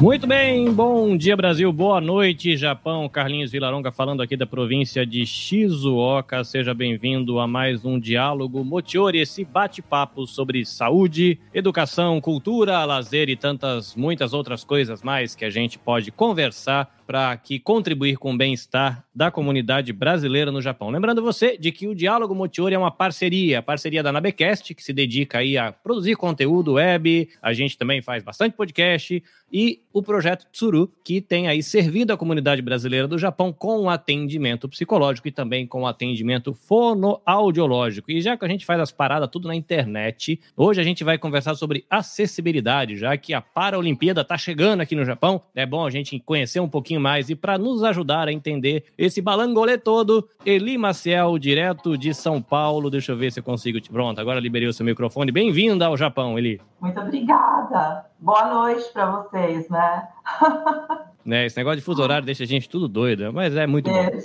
[0.00, 3.06] Muito bem, bom dia Brasil, boa noite Japão.
[3.06, 6.42] Carlinhos Vilaronga falando aqui da província de Shizuoka.
[6.42, 13.36] Seja bem-vindo a mais um diálogo Motiori, esse bate-papo sobre saúde, educação, cultura, lazer e
[13.36, 18.36] tantas muitas outras coisas mais que a gente pode conversar para que contribuir com o
[18.36, 20.90] bem-estar da comunidade brasileira no Japão.
[20.90, 24.92] Lembrando você de que o Diálogo Motiori é uma parceria, parceria da Nabecast, que se
[24.92, 29.20] dedica aí a produzir conteúdo web, a gente também faz bastante podcast,
[29.52, 34.68] e o projeto Tsuru, que tem aí servido a comunidade brasileira do Japão com atendimento
[34.68, 38.12] psicológico e também com atendimento fonoaudiológico.
[38.12, 41.18] E já que a gente faz as paradas tudo na internet, hoje a gente vai
[41.18, 45.90] conversar sobre acessibilidade, já que a Paralimpíada está chegando aqui no Japão, é bom a
[45.90, 50.78] gente conhecer um pouquinho mais e para nos ajudar a entender esse balangolê todo, Eli
[50.78, 52.90] Maciel, direto de São Paulo.
[52.90, 53.78] Deixa eu ver se eu consigo.
[53.90, 55.32] Pronto, agora liberei o seu microfone.
[55.32, 56.60] Bem-vinda ao Japão, Eli.
[56.80, 58.04] Muito obrigada.
[58.18, 60.08] Boa noite para vocês, né?
[61.24, 61.46] né?
[61.46, 64.10] Esse negócio de fuso horário deixa a gente tudo doido, mas é muito é.
[64.10, 64.18] bom.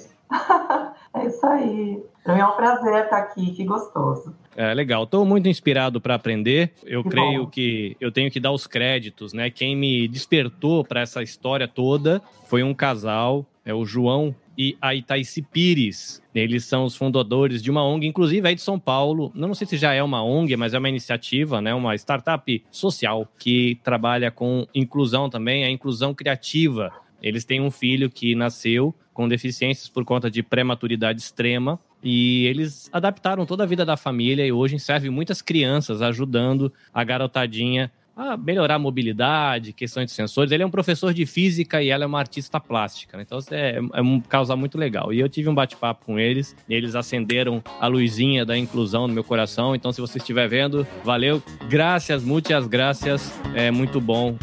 [1.13, 2.03] É isso aí.
[2.23, 4.35] Para mim é um prazer estar aqui, que gostoso.
[4.55, 5.03] É, legal.
[5.03, 6.71] Estou muito inspirado para aprender.
[6.85, 9.49] Eu creio que eu tenho que dar os créditos, né?
[9.49, 14.95] Quem me despertou para essa história toda foi um casal, é o João e a
[14.95, 16.21] Itaici Pires.
[16.33, 19.31] Eles são os fundadores de uma ONG, inclusive aí de São Paulo.
[19.35, 21.73] Não sei se já é uma ONG, mas é uma iniciativa, né?
[21.73, 26.93] Uma startup social que trabalha com inclusão também, a inclusão criativa.
[27.21, 31.79] Eles têm um filho que nasceu com deficiências por conta de prematuridade extrema.
[32.05, 37.03] E eles adaptaram toda a vida da família e hoje servem muitas crianças, ajudando a
[37.03, 40.51] garotadinha a melhorar a mobilidade, questões de sensores.
[40.51, 43.23] Ele é um professor de física e ela é uma artista plástica, né?
[43.25, 45.11] Então é, é um casal muito legal.
[45.11, 49.23] E eu tive um bate-papo com eles, eles acenderam a luzinha da inclusão no meu
[49.23, 49.75] coração.
[49.75, 51.41] Então, se você estiver vendo, valeu.
[51.67, 53.33] Graças, muitas graças.
[53.55, 54.37] É muito bom.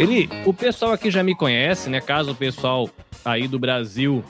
[0.00, 2.00] Ele, o pessoal aqui já me conhece, né?
[2.00, 2.88] Caso o pessoal
[3.24, 4.24] aí do Brasil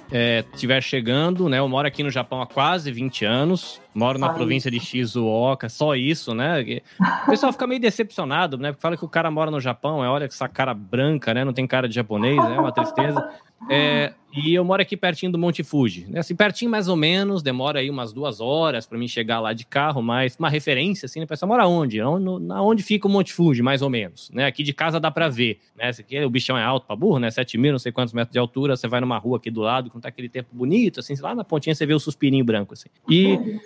[0.53, 1.59] estiver é, chegando, né?
[1.59, 3.81] Eu moro aqui no Japão há quase 20 anos.
[3.95, 4.79] Moro na província isso.
[4.79, 6.81] de Shizuoka, só isso, né?
[7.27, 8.71] O pessoal fica meio decepcionado, né?
[8.73, 11.45] Porque fala que o cara mora no Japão, é olha essa cara branca, né?
[11.45, 12.57] Não tem cara de japonês, né?
[12.57, 13.29] É uma tristeza.
[13.69, 16.21] É, e eu moro aqui pertinho do Monte Fuji, né?
[16.21, 19.67] Assim, pertinho mais ou menos, demora aí umas duas horas para mim chegar lá de
[19.67, 21.27] carro, mas uma referência, assim, né?
[21.27, 21.99] Pessoal, mora onde?
[22.41, 24.47] Na onde fica o Monte Fuji, mais ou menos, né?
[24.47, 25.89] Aqui de casa dá para ver, né?
[25.91, 27.31] Aqui, o bichão é alto pra burro, né?
[27.31, 29.91] 7 mil, não sei quantos metros de altura, você vai numa rua aqui do lado,
[29.91, 32.89] com tá aquele tempo bonito, assim, lá na pontinha você vê o suspirinho branco, assim.
[33.09, 33.59] E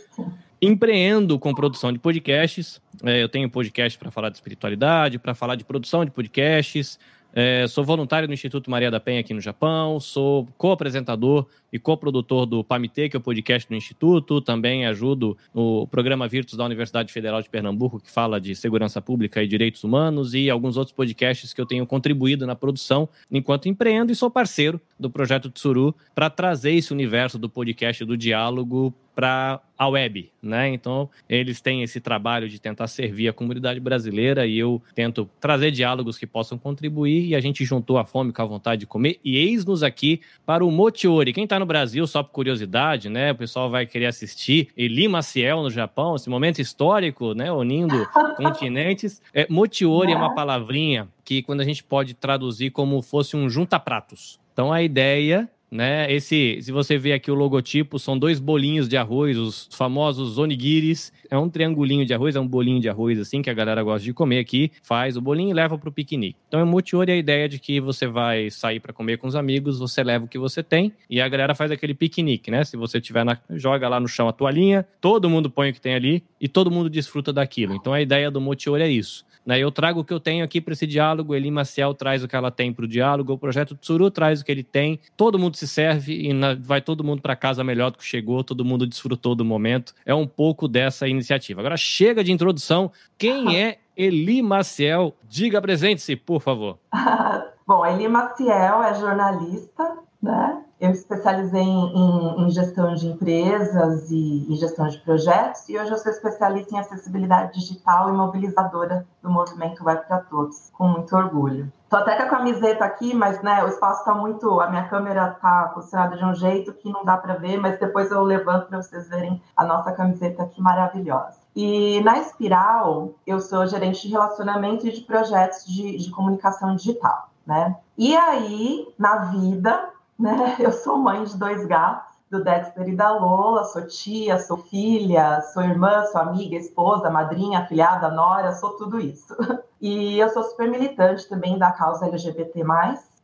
[0.61, 2.81] empreendo com produção de podcasts.
[3.03, 6.99] É, eu tenho podcast para falar de espiritualidade, para falar de produção de podcasts.
[7.35, 12.47] É, sou voluntário no Instituto Maria da Penha aqui no Japão, sou co-apresentador e coprodutor
[12.47, 14.41] do PAMITE, que é o podcast do Instituto.
[14.41, 19.43] Também ajudo no programa Virtus da Universidade Federal de Pernambuco, que fala de segurança pública
[19.43, 24.13] e direitos humanos, e alguns outros podcasts que eu tenho contribuído na produção enquanto empreendo
[24.13, 29.61] e sou parceiro do projeto Tsuru para trazer esse universo do podcast do diálogo para
[29.79, 30.69] a web, né?
[30.69, 35.71] Então, eles têm esse trabalho de tentar servir a comunidade brasileira e eu tento trazer
[35.71, 39.19] diálogos que possam contribuir e a gente juntou a fome com a vontade de comer
[39.25, 41.33] e eis-nos aqui para o Motiori.
[41.33, 43.33] Quem está no Brasil, só por curiosidade, né?
[43.33, 47.51] O pessoal vai querer assistir Eli Maciel no Japão, esse momento histórico, né?
[47.53, 49.23] Unindo continentes.
[49.33, 54.39] É, Motiori é uma palavrinha que quando a gente pode traduzir como fosse um junta-pratos.
[54.53, 56.11] Então, a ideia né?
[56.11, 61.13] Esse, se você ver aqui o logotipo, são dois bolinhos de arroz, os famosos onigiris.
[61.29, 64.05] É um triangulinho de arroz, é um bolinho de arroz assim que a galera gosta
[64.05, 64.71] de comer aqui.
[64.85, 66.39] Faz o bolinho e leva para o piquenique.
[66.47, 69.81] Então é motiori a ideia de que você vai sair para comer com os amigos,
[69.81, 72.63] você leva o que você tem e a galera faz aquele piquenique, né?
[72.63, 75.81] Se você tiver na, joga lá no chão a toalhinha, todo mundo põe o que
[75.81, 77.75] tem ali e todo mundo desfruta daquilo.
[77.75, 79.25] Então a ideia do motiori é isso.
[79.45, 79.59] Né?
[79.59, 82.37] Eu trago o que eu tenho aqui para esse diálogo, Eli Maciel traz o que
[82.37, 85.57] ela tem para o diálogo, o projeto Tsuru traz o que ele tem, todo mundo
[85.57, 88.87] se serve e na, vai todo mundo para casa melhor do que chegou, todo mundo
[88.87, 89.95] desfrutou do momento.
[90.07, 91.61] É um pouco dessa iniciativa.
[91.61, 92.91] Agora chega de introdução.
[93.19, 95.15] Quem é Eli Maciel?
[95.29, 96.79] Diga presente-se, por favor.
[97.67, 100.63] Bom, Eli Maciel é jornalista, né?
[100.85, 105.97] Eu especializei em, em, gestão de empresas e, e, gestão de projetos, e hoje eu
[105.97, 111.73] sou especialista em acessibilidade digital e mobilizadora do movimento Web para Todos, com muito orgulho.
[111.85, 114.61] Estou até com a camiseta aqui, mas né, o espaço está muito.
[114.61, 118.11] A minha câmera está posicionada de um jeito que não dá para ver, mas depois
[118.11, 121.39] eu levanto para vocês verem a nossa camiseta aqui maravilhosa.
[121.57, 127.31] E na Espiral, eu sou gerente de relacionamento e de projetos de, de comunicação digital.
[127.47, 127.75] Né?
[127.97, 130.57] E aí, na vida, né?
[130.59, 135.41] Eu sou mãe de dois gatos, do Dexter e da Lola, sou tia, sou filha,
[135.53, 139.35] sou irmã, sou amiga, esposa, madrinha, afilhada, nora, sou tudo isso.
[139.81, 142.65] E eu sou super militante também da causa LGBT+,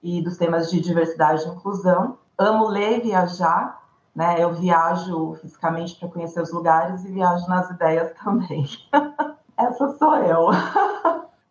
[0.02, 2.18] e dos temas de diversidade e inclusão.
[2.38, 3.80] Amo ler e viajar,
[4.14, 4.36] né?
[4.38, 8.66] Eu viajo fisicamente para conhecer os lugares e viajo nas ideias também.
[9.56, 10.48] Essa sou eu.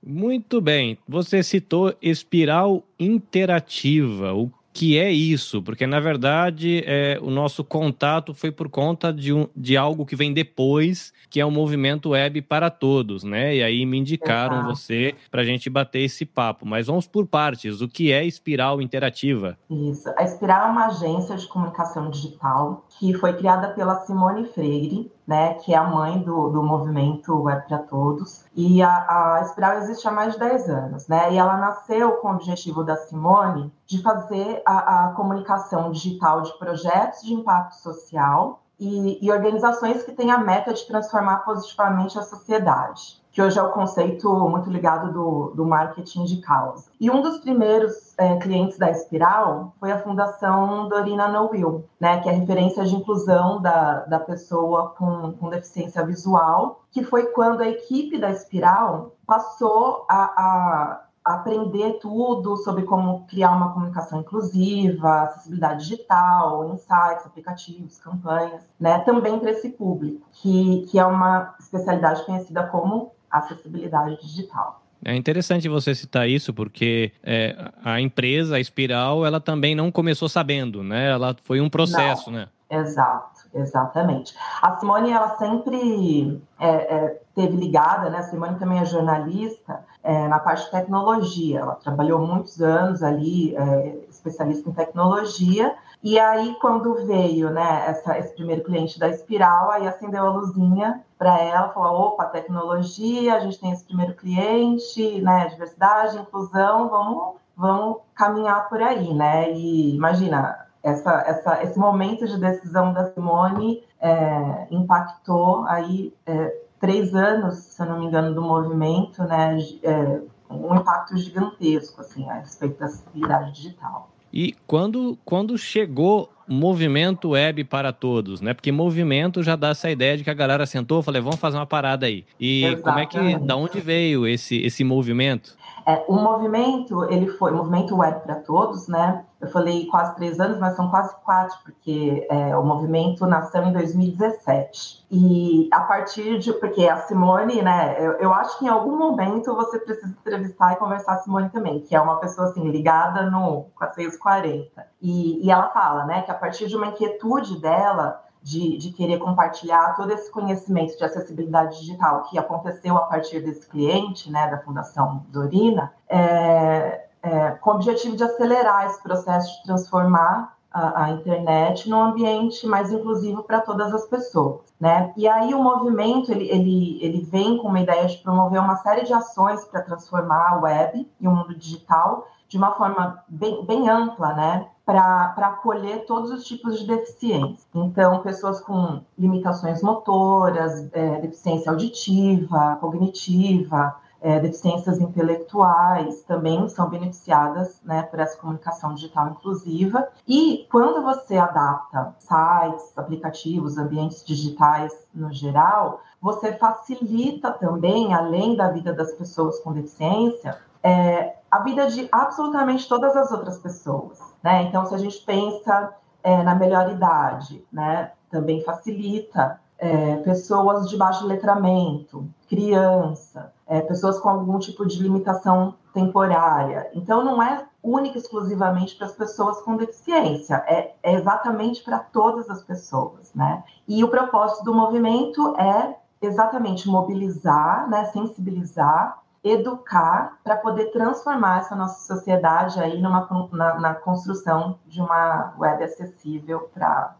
[0.01, 0.97] Muito bem.
[1.07, 4.33] Você citou espiral interativa.
[4.33, 4.49] O
[4.79, 9.45] que é isso, porque na verdade é, o nosso contato foi por conta de, um,
[9.53, 13.57] de algo que vem depois, que é o movimento web para todos, né?
[13.57, 14.69] E aí me indicaram Exato.
[14.69, 16.65] você para a gente bater esse papo.
[16.65, 17.81] Mas vamos por partes.
[17.81, 19.57] O que é Espiral Interativa?
[19.69, 20.09] Isso.
[20.17, 25.53] A Espiral é uma agência de comunicação digital que foi criada pela Simone Freire, né,
[25.53, 28.45] que é a mãe do, do movimento Web para Todos.
[28.55, 31.31] E a, a Espiral existe há mais de 10 anos, né?
[31.31, 36.57] E ela nasceu com o objetivo da Simone de fazer a, a comunicação digital de
[36.57, 42.23] projetos de impacto social e, e, organizações que têm a meta de transformar positivamente a
[42.23, 46.89] sociedade, que hoje é o conceito muito ligado do, do marketing de causa.
[46.99, 52.19] E um dos primeiros é, clientes da Espiral foi a Fundação Dorina No Will, né,
[52.21, 57.61] que é referência de inclusão da, da pessoa com, com deficiência visual, que foi quando
[57.61, 65.23] a equipe da Espiral passou a, a aprender tudo sobre como criar uma comunicação inclusiva,
[65.23, 68.99] acessibilidade digital, insights, aplicativos, campanhas, né?
[68.99, 74.81] Também para esse público, que, que é uma especialidade conhecida como acessibilidade digital.
[75.03, 80.27] É interessante você citar isso, porque é, a empresa, a Espiral, ela também não começou
[80.27, 81.09] sabendo, né?
[81.09, 82.49] Ela foi um processo, não, né?
[82.69, 84.35] Exato, exatamente.
[84.61, 88.19] A Simone, ela sempre é, é, teve ligada, né?
[88.19, 91.59] A Simone também é jornalista, é, na parte de tecnologia.
[91.59, 95.75] Ela trabalhou muitos anos ali, é, especialista em tecnologia.
[96.01, 101.03] E aí, quando veio né, essa, esse primeiro cliente da Espiral, aí acendeu a luzinha
[101.17, 107.35] para ela, falou: opa, tecnologia, a gente tem esse primeiro cliente, né, diversidade, inclusão, vamos,
[107.55, 109.51] vamos caminhar por aí, né?
[109.51, 117.13] E imagina, essa, essa, esse momento de decisão da Simone é, impactou aí é, três
[117.13, 122.35] anos, se eu não me engano, do movimento, né, é, um impacto gigantesco assim, a
[122.35, 124.09] respeito da acessibilidade digital.
[124.33, 128.53] E quando, quando chegou movimento web para todos, né?
[128.55, 131.65] Porque movimento já dá essa ideia de que a galera sentou, falei, vamos fazer uma
[131.65, 132.25] parada aí.
[132.39, 132.83] E Exatamente.
[132.83, 133.05] como é
[133.35, 135.55] que, da onde veio esse, esse movimento?
[135.89, 139.25] É, o movimento, ele foi, o movimento web para todos, né?
[139.41, 143.73] Eu falei quase três anos, mas são quase quatro, porque é, o movimento nasceu em
[143.73, 145.07] 2017.
[145.09, 146.53] E a partir de.
[146.53, 147.95] Porque a Simone, né?
[147.97, 151.79] Eu, eu, acho que em algum momento você precisa entrevistar e conversar a Simone também,
[151.79, 154.85] que é uma pessoa assim, ligada no 440.
[155.01, 159.19] E, e ela fala, né, que a partir de uma inquietude dela, de, de, querer
[159.19, 164.59] compartilhar todo esse conhecimento de acessibilidade digital que aconteceu a partir desse cliente, né, da
[164.59, 171.09] Fundação Dorina, é, é, com o objetivo de acelerar esse processo de transformar a, a
[171.11, 175.11] internet num ambiente mais inclusivo para todas as pessoas, né?
[175.17, 179.03] E aí o movimento ele, ele, ele vem com uma ideia de promover uma série
[179.03, 183.89] de ações para transformar a web e o mundo digital de uma forma bem, bem
[183.89, 184.67] ampla, né?
[184.91, 187.67] Para acolher todos os tipos de deficiência.
[187.75, 197.79] Então, pessoas com limitações motoras, é, deficiência auditiva, cognitiva, é, deficiências intelectuais também são beneficiadas
[197.83, 200.07] né, por essa comunicação digital inclusiva.
[200.27, 208.69] E quando você adapta sites, aplicativos, ambientes digitais no geral, você facilita também, além da
[208.69, 214.19] vida das pessoas com deficiência, é, a vida de absolutamente todas as outras pessoas.
[214.43, 214.63] Né?
[214.63, 215.93] Então, se a gente pensa
[216.23, 224.19] é, na melhor idade, né, também facilita é, pessoas de baixo letramento, criança, é, pessoas
[224.19, 226.89] com algum tipo de limitação temporária.
[226.93, 232.49] Então, não é única exclusivamente para as pessoas com deficiência, é, é exatamente para todas
[232.49, 233.63] as pessoas, né?
[233.87, 241.75] E o propósito do movimento é exatamente mobilizar, né, sensibilizar, educar para poder transformar essa
[241.75, 247.15] nossa sociedade aí numa, na, na construção de uma web acessível para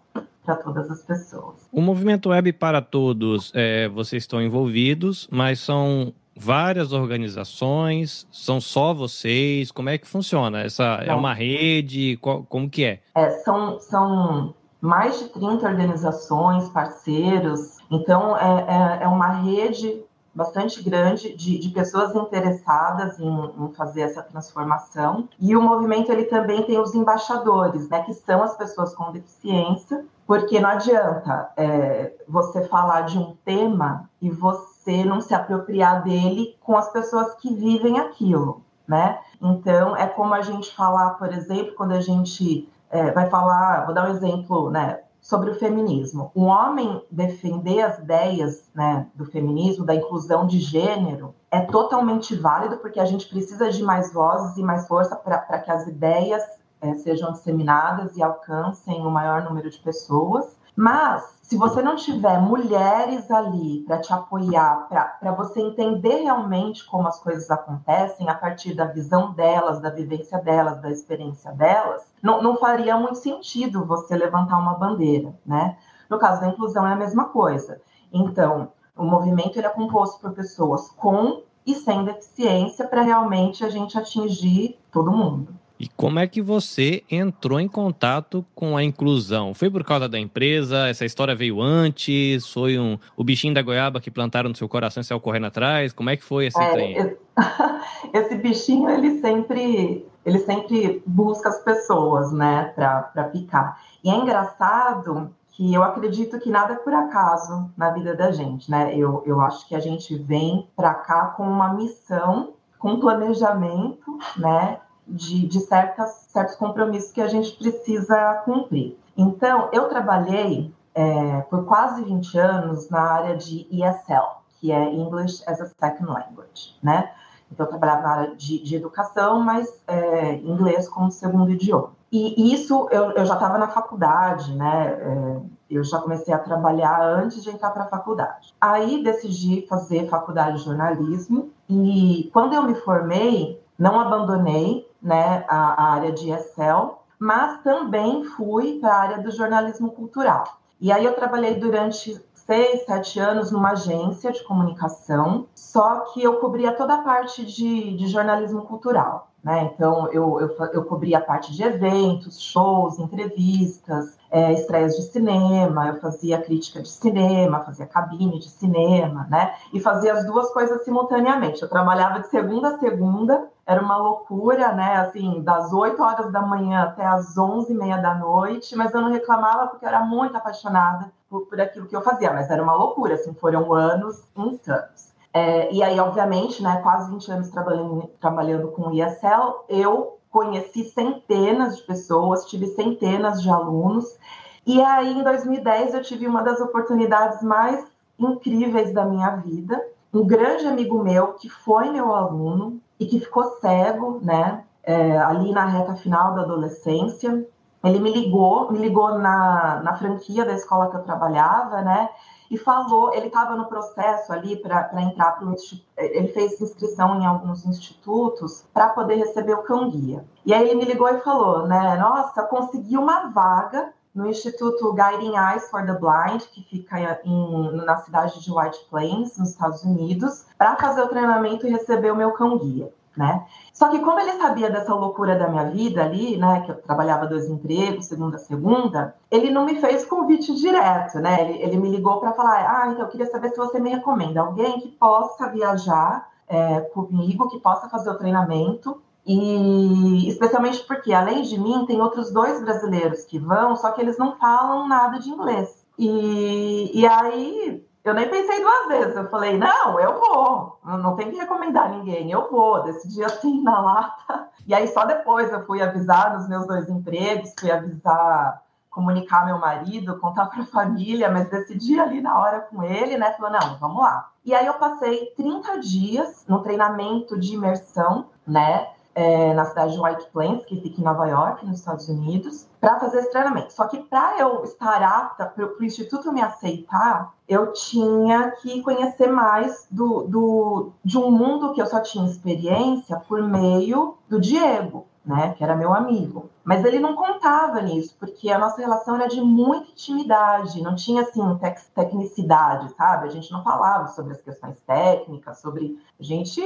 [0.50, 1.68] para todas as pessoas.
[1.72, 8.26] O movimento Web para Todos, é, vocês estão envolvidos, mas são várias organizações?
[8.32, 9.72] São só vocês?
[9.72, 10.62] Como é que funciona?
[10.62, 12.18] Essa é uma rede?
[12.18, 13.00] Qual, como que é?
[13.14, 13.30] é?
[13.30, 17.78] são, são mais de 30 organizações, parceiros.
[17.92, 20.02] Então, é, é, é uma rede
[20.40, 25.28] bastante grande de, de pessoas interessadas em, em, fazer essa transformação.
[25.38, 30.06] E o movimento ele também tem os embaixadores, né, que são as pessoas com deficiência
[30.26, 36.56] Porque não adianta é, você falar de um tema e você não se apropriar dele
[36.62, 39.20] com as pessoas que vivem aquilo, né?
[39.42, 43.94] Então, é como a gente falar, por exemplo, quando a gente é, vai falar, vou
[43.96, 45.00] dar um exemplo, né?
[45.22, 46.32] Sobre o feminismo.
[46.36, 52.78] Um homem defender as ideias né, do feminismo, da inclusão de gênero, é totalmente válido,
[52.78, 56.44] porque a gente precisa de mais vozes e mais força para que as ideias
[56.82, 60.58] é, sejam disseminadas e alcancem o maior número de pessoas.
[60.76, 67.08] Mas, se você não tiver mulheres ali para te apoiar, para você entender realmente como
[67.08, 72.40] as coisas acontecem, a partir da visão delas, da vivência delas, da experiência delas, não,
[72.44, 75.76] não faria muito sentido você levantar uma bandeira, né?
[76.08, 77.82] No caso da inclusão é a mesma coisa.
[78.14, 83.70] Então, o movimento ele é composto por pessoas com e sem deficiência para realmente a
[83.70, 85.59] gente atingir todo mundo.
[85.80, 89.54] E como é que você entrou em contato com a inclusão?
[89.54, 90.90] Foi por causa da empresa?
[90.90, 92.52] Essa história veio antes?
[92.52, 95.94] Foi um, o bichinho da goiaba que plantaram no seu coração e saiu correndo atrás?
[95.94, 96.98] Como é que foi esse é, trem?
[96.98, 97.18] Esse,
[98.14, 103.80] esse bichinho, ele sempre, ele sempre busca as pessoas, né, para picar.
[104.04, 108.70] E é engraçado que eu acredito que nada é por acaso na vida da gente,
[108.70, 108.94] né?
[108.96, 114.18] Eu, eu acho que a gente vem para cá com uma missão, com um planejamento,
[114.38, 114.80] né?
[115.10, 118.98] De, de certas, certos compromissos que a gente precisa cumprir.
[119.18, 125.44] Então, eu trabalhei é, por quase 20 anos na área de ESL, que é English
[125.48, 127.12] as a Second Language, né?
[127.52, 131.92] Então, eu trabalhava na área de, de educação, mas é, inglês como segundo idioma.
[132.12, 134.98] E isso eu, eu já estava na faculdade, né?
[135.00, 135.40] É,
[135.70, 138.54] eu já comecei a trabalhar antes de entrar para a faculdade.
[138.60, 145.84] Aí decidi fazer faculdade de jornalismo e quando eu me formei, não abandonei né, a,
[145.84, 150.44] a área de Excel, mas também fui para a área do jornalismo cultural.
[150.80, 156.38] E aí eu trabalhei durante seis, sete anos numa agência de comunicação, só que eu
[156.38, 159.30] cobria toda a parte de, de jornalismo cultural.
[159.44, 159.72] Né?
[159.74, 165.88] Então, eu, eu, eu cobria a parte de eventos, shows, entrevistas, é, estreias de cinema,
[165.88, 169.56] eu fazia crítica de cinema, fazia cabine de cinema, né?
[169.74, 171.62] E fazia as duas coisas simultaneamente.
[171.62, 174.96] Eu trabalhava de segunda a segunda, era uma loucura, né?
[174.96, 179.00] Assim, das 8 horas da manhã até as 11 e meia da noite, mas eu
[179.00, 182.64] não reclamava porque eu era muito apaixonada por, por aquilo que eu fazia, mas era
[182.64, 185.14] uma loucura, assim, foram anos insanos.
[185.32, 190.86] É, e aí, obviamente, né, quase 20 anos trabalhando, trabalhando com o ESL, eu conheci
[190.86, 194.18] centenas de pessoas, tive centenas de alunos,
[194.66, 197.86] e aí em 2010 eu tive uma das oportunidades mais
[198.18, 199.80] incríveis da minha vida.
[200.12, 205.52] Um grande amigo meu que foi meu aluno e que ficou cego, né, é, ali
[205.52, 207.46] na reta final da adolescência,
[207.84, 212.10] ele me ligou, me ligou na, na franquia da escola que eu trabalhava, né?
[212.50, 215.56] e falou, ele estava no processo ali para entrar para o
[215.98, 220.26] ele fez inscrição em alguns institutos para poder receber o cão guia.
[220.46, 225.36] E aí ele me ligou e falou, né, nossa, consegui uma vaga no Instituto Guiding
[225.36, 230.46] Eyes for the Blind, que fica em, na cidade de White Plains, nos Estados Unidos,
[230.58, 233.46] para fazer o treinamento e receber o meu cão guia né?
[233.74, 237.28] Só que como ele sabia dessa loucura da minha vida ali, né, que eu trabalhava
[237.28, 241.42] dois empregos, segunda a segunda, ele não me fez convite direto, né?
[241.42, 244.40] Ele, ele me ligou para falar, ah, então eu queria saber se você me recomenda
[244.40, 251.44] alguém que possa viajar é, comigo, que possa fazer o treinamento e especialmente porque, além
[251.44, 255.30] de mim, tem outros dois brasileiros que vão, só que eles não falam nada de
[255.30, 255.86] inglês.
[256.00, 259.16] E, e aí eu nem pensei duas vezes.
[259.16, 260.80] Eu falei, não, eu vou.
[260.84, 262.82] Não tem que recomendar ninguém, eu vou.
[262.82, 264.50] Decidi assim na lata.
[264.66, 269.60] E aí só depois eu fui avisar nos meus dois empregos, fui avisar, comunicar meu
[269.60, 273.32] marido, contar para a família, mas decidi ali na hora com ele, né?
[273.34, 274.32] Falou, não, vamos lá.
[274.44, 278.88] E aí eu passei 30 dias no treinamento de imersão, né?
[279.16, 283.00] É, na cidade de White Plains, que fica em Nova York, nos Estados Unidos, para
[283.00, 283.74] fazer esse treinamento.
[283.74, 289.28] Só que para eu estar apta, para o Instituto me aceitar, eu tinha que conhecer
[289.28, 295.06] mais do, do, de um mundo que eu só tinha experiência por meio do Diego,
[295.26, 296.50] né, que era meu amigo.
[296.70, 301.24] Mas ele não contava nisso, porque a nossa relação era de muita intimidade, não tinha
[301.24, 303.26] assim tec tecnicidade, sabe?
[303.28, 306.62] A gente não falava sobre as questões técnicas, sobre a gente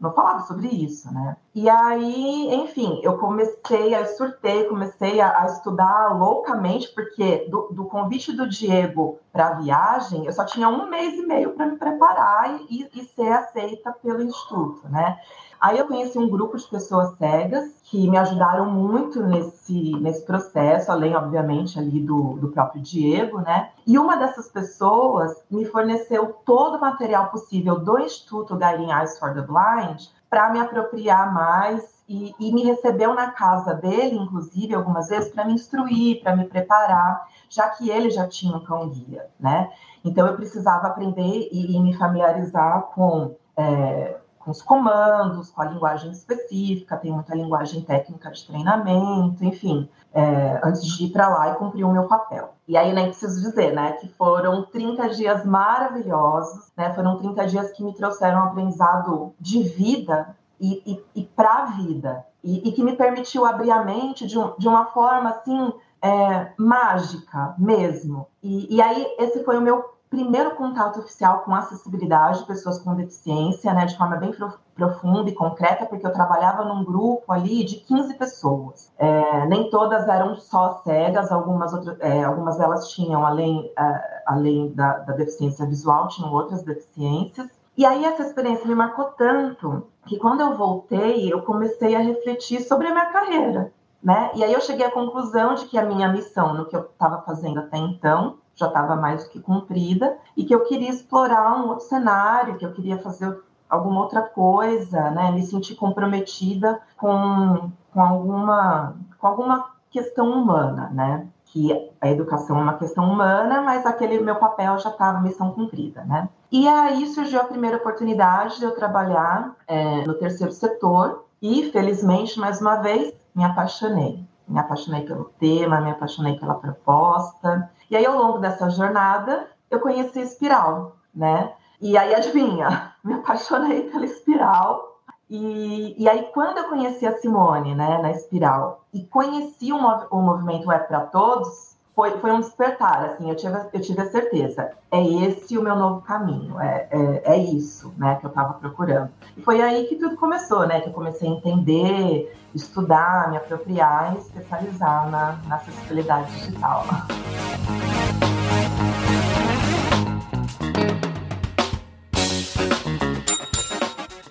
[0.00, 1.36] não falava sobre isso, né?
[1.54, 7.84] E aí, enfim, eu comecei, a surtei, comecei a, a estudar loucamente, porque do, do
[7.84, 11.76] convite do Diego para a viagem, eu só tinha um mês e meio para me
[11.76, 15.18] preparar e, e, ser aceita pelo Instituto, né?
[15.58, 20.90] Aí eu conheci um grupo de pessoas cegas que me ajudaram muito nesse, nesse processo,
[20.90, 23.70] além, obviamente, ali do, do próprio Diego, né?
[23.86, 29.34] E uma dessas pessoas me forneceu todo o material possível do Instituto Guiding Eyes for
[29.34, 35.08] the Blind para me apropriar mais e, e, me recebeu na casa dele, inclusive, algumas
[35.08, 39.70] vezes, para me instruir, para me preparar, já que ele já tinha um cão-guia, né?
[40.04, 44.16] Então, eu precisava aprender e, e me familiarizar com é,
[44.46, 50.60] com os comandos, com a linguagem específica, tem muita linguagem técnica de treinamento, enfim, é,
[50.62, 52.54] antes de ir para lá e cumprir o meu papel.
[52.68, 57.72] E aí nem preciso dizer, né, que foram 30 dias maravilhosos, né, foram 30 dias
[57.72, 62.72] que me trouxeram um aprendizado de vida e, e, e para a vida, e, e,
[62.72, 68.28] que me permitiu abrir a mente de, um, de uma forma, assim, é, mágica mesmo.
[68.40, 73.74] E aí esse foi o meu primeiro contato oficial com acessibilidade de pessoas com deficiência,
[73.74, 74.34] né, de forma bem
[74.74, 78.90] profunda e concreta, porque eu trabalhava num grupo ali de 15 pessoas.
[78.96, 84.72] É, nem todas eram só cegas, algumas, outras, é, algumas delas tinham, além, é, além
[84.72, 87.50] da, da deficiência visual, tinham outras deficiências.
[87.76, 92.62] E aí essa experiência me marcou tanto que quando eu voltei, eu comecei a refletir
[92.62, 93.70] sobre a minha carreira,
[94.02, 94.30] né?
[94.34, 97.20] E aí eu cheguei à conclusão de que a minha missão no que eu estava
[97.22, 101.68] fazendo até então já estava mais do que cumprida e que eu queria explorar um
[101.68, 105.30] outro cenário, que eu queria fazer alguma outra coisa, né?
[105.30, 111.26] Me sentir comprometida com, com alguma com alguma questão humana, né?
[111.46, 116.04] Que a educação é uma questão humana, mas aquele meu papel já estava missão cumprida,
[116.04, 116.28] né?
[116.50, 122.38] E aí surgiu a primeira oportunidade de eu trabalhar é, no terceiro setor e, felizmente,
[122.38, 124.24] mais uma vez, me apaixonei.
[124.46, 127.68] Me apaixonei pelo tema, me apaixonei pela proposta.
[127.90, 131.52] E aí, ao longo dessa jornada, eu conheci a Espiral, né?
[131.80, 134.96] E aí, adivinha, me apaixonei pela Espiral.
[135.28, 140.06] E, e aí, quando eu conheci a Simone, né, na Espiral, e conheci o, mov
[140.10, 144.10] o movimento Web para Todos, foi, foi um despertar, assim, eu tive, eu tive a
[144.10, 148.52] certeza, é esse o meu novo caminho, é, é, é isso, né, que eu estava
[148.52, 149.10] procurando.
[149.34, 154.14] E foi aí que tudo começou, né, que eu comecei a entender, estudar, me apropriar
[154.14, 156.84] e especializar na, na acessibilidade digital.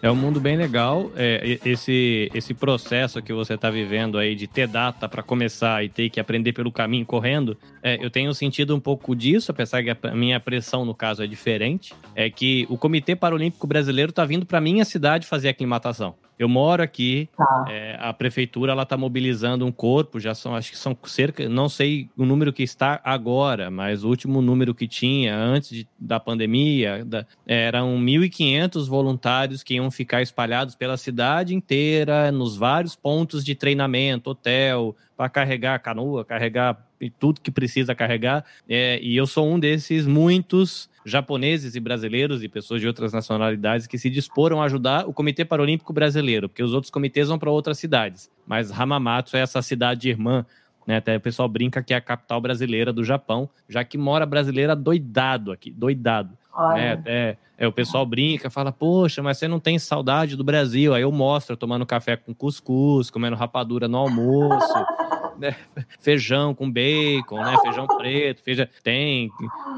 [0.06, 1.12] É um mundo bem legal.
[1.16, 5.90] É, esse, esse processo que você está vivendo aí de ter data para começar e
[5.90, 9.90] ter que aprender pelo caminho correndo, é, eu tenho sentido um pouco disso, apesar que
[9.90, 11.92] a minha pressão, no caso, é diferente.
[12.14, 16.14] É que o Comitê Paralímpico Brasileiro está vindo para minha cidade fazer aclimatação.
[16.38, 17.66] Eu moro aqui, tá.
[17.70, 21.70] é, a prefeitura ela está mobilizando um corpo, já são, acho que são cerca, não
[21.70, 26.20] sei o número que está agora, mas o último número que tinha antes de, da
[26.20, 33.44] pandemia da, eram 1.500 voluntários que iam ficar espalhados pela cidade inteira, nos vários pontos
[33.44, 36.86] de treinamento, hotel, para carregar canoa, carregar
[37.20, 38.44] tudo que precisa carregar.
[38.68, 43.88] É, e eu sou um desses muitos japoneses e brasileiros e pessoas de outras nacionalidades
[43.88, 47.52] que se disporam a ajudar o Comitê Paralímpico Brasileiro, porque os outros comitês vão para
[47.52, 48.30] outras cidades.
[48.46, 50.46] Mas Hamamatsu é essa cidade irmã
[50.86, 50.98] né?
[50.98, 54.76] Até o pessoal brinca que é a capital brasileira do Japão, já que mora brasileira
[54.76, 56.38] doidado aqui, doidado.
[56.74, 57.02] Né?
[57.06, 60.94] É, é, o pessoal brinca, fala, poxa, mas você não tem saudade do Brasil.
[60.94, 64.86] Aí eu mostro tomando café com cuscuz, comendo rapadura no almoço,
[65.38, 65.56] né?
[66.00, 67.58] feijão com bacon, né?
[67.62, 68.68] Feijão preto, feijão.
[68.84, 69.30] Tem.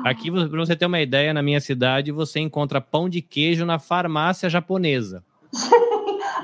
[0.05, 3.79] Aqui, para você ter uma ideia, na minha cidade, você encontra pão de queijo na
[3.79, 5.23] farmácia japonesa.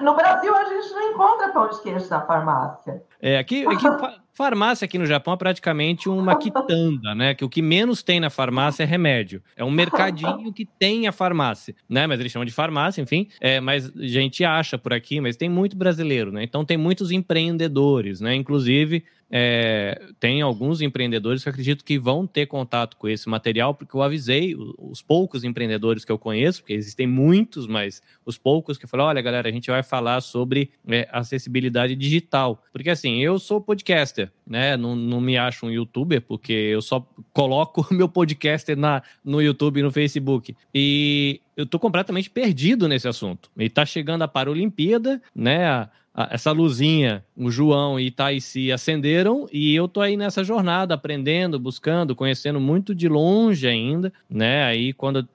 [0.02, 3.02] No Brasil, a gente não encontra pão de queijo na farmácia.
[3.22, 3.86] É, aqui, aqui
[4.34, 7.34] farmácia aqui no Japão é praticamente uma quitanda, né?
[7.34, 9.42] Que o que menos tem na farmácia é remédio.
[9.56, 12.08] É um mercadinho que tem a farmácia, né?
[12.08, 13.28] Mas eles chamam de farmácia, enfim.
[13.40, 16.44] É, mas a gente acha por aqui, mas tem muito brasileiro, né?
[16.44, 18.36] Então tem muitos empreendedores, né?
[18.36, 19.04] Inclusive,
[19.36, 24.04] é, tem alguns empreendedores que acredito que vão ter contato com esse material, porque eu
[24.04, 29.10] avisei os poucos empreendedores que eu conheço, porque existem muitos, mas os poucos que falaram:
[29.10, 32.64] olha, galera, a gente vai falar sobre é, acessibilidade digital.
[32.72, 34.78] Porque assim, eu sou podcaster, né?
[34.78, 39.80] Não, não me acho um youtuber, porque eu só coloco meu podcaster na, no YouTube
[39.80, 40.56] e no Facebook.
[40.74, 43.50] E eu tô completamente perdido nesse assunto.
[43.58, 45.66] E tá chegando a Paralimpíada, né?
[45.68, 45.90] A,
[46.30, 52.16] essa luzinha, o João e Itaici acenderam e eu tô aí nessa jornada, aprendendo, buscando,
[52.16, 54.64] conhecendo muito de longe ainda, né?
[54.64, 55.28] Aí quando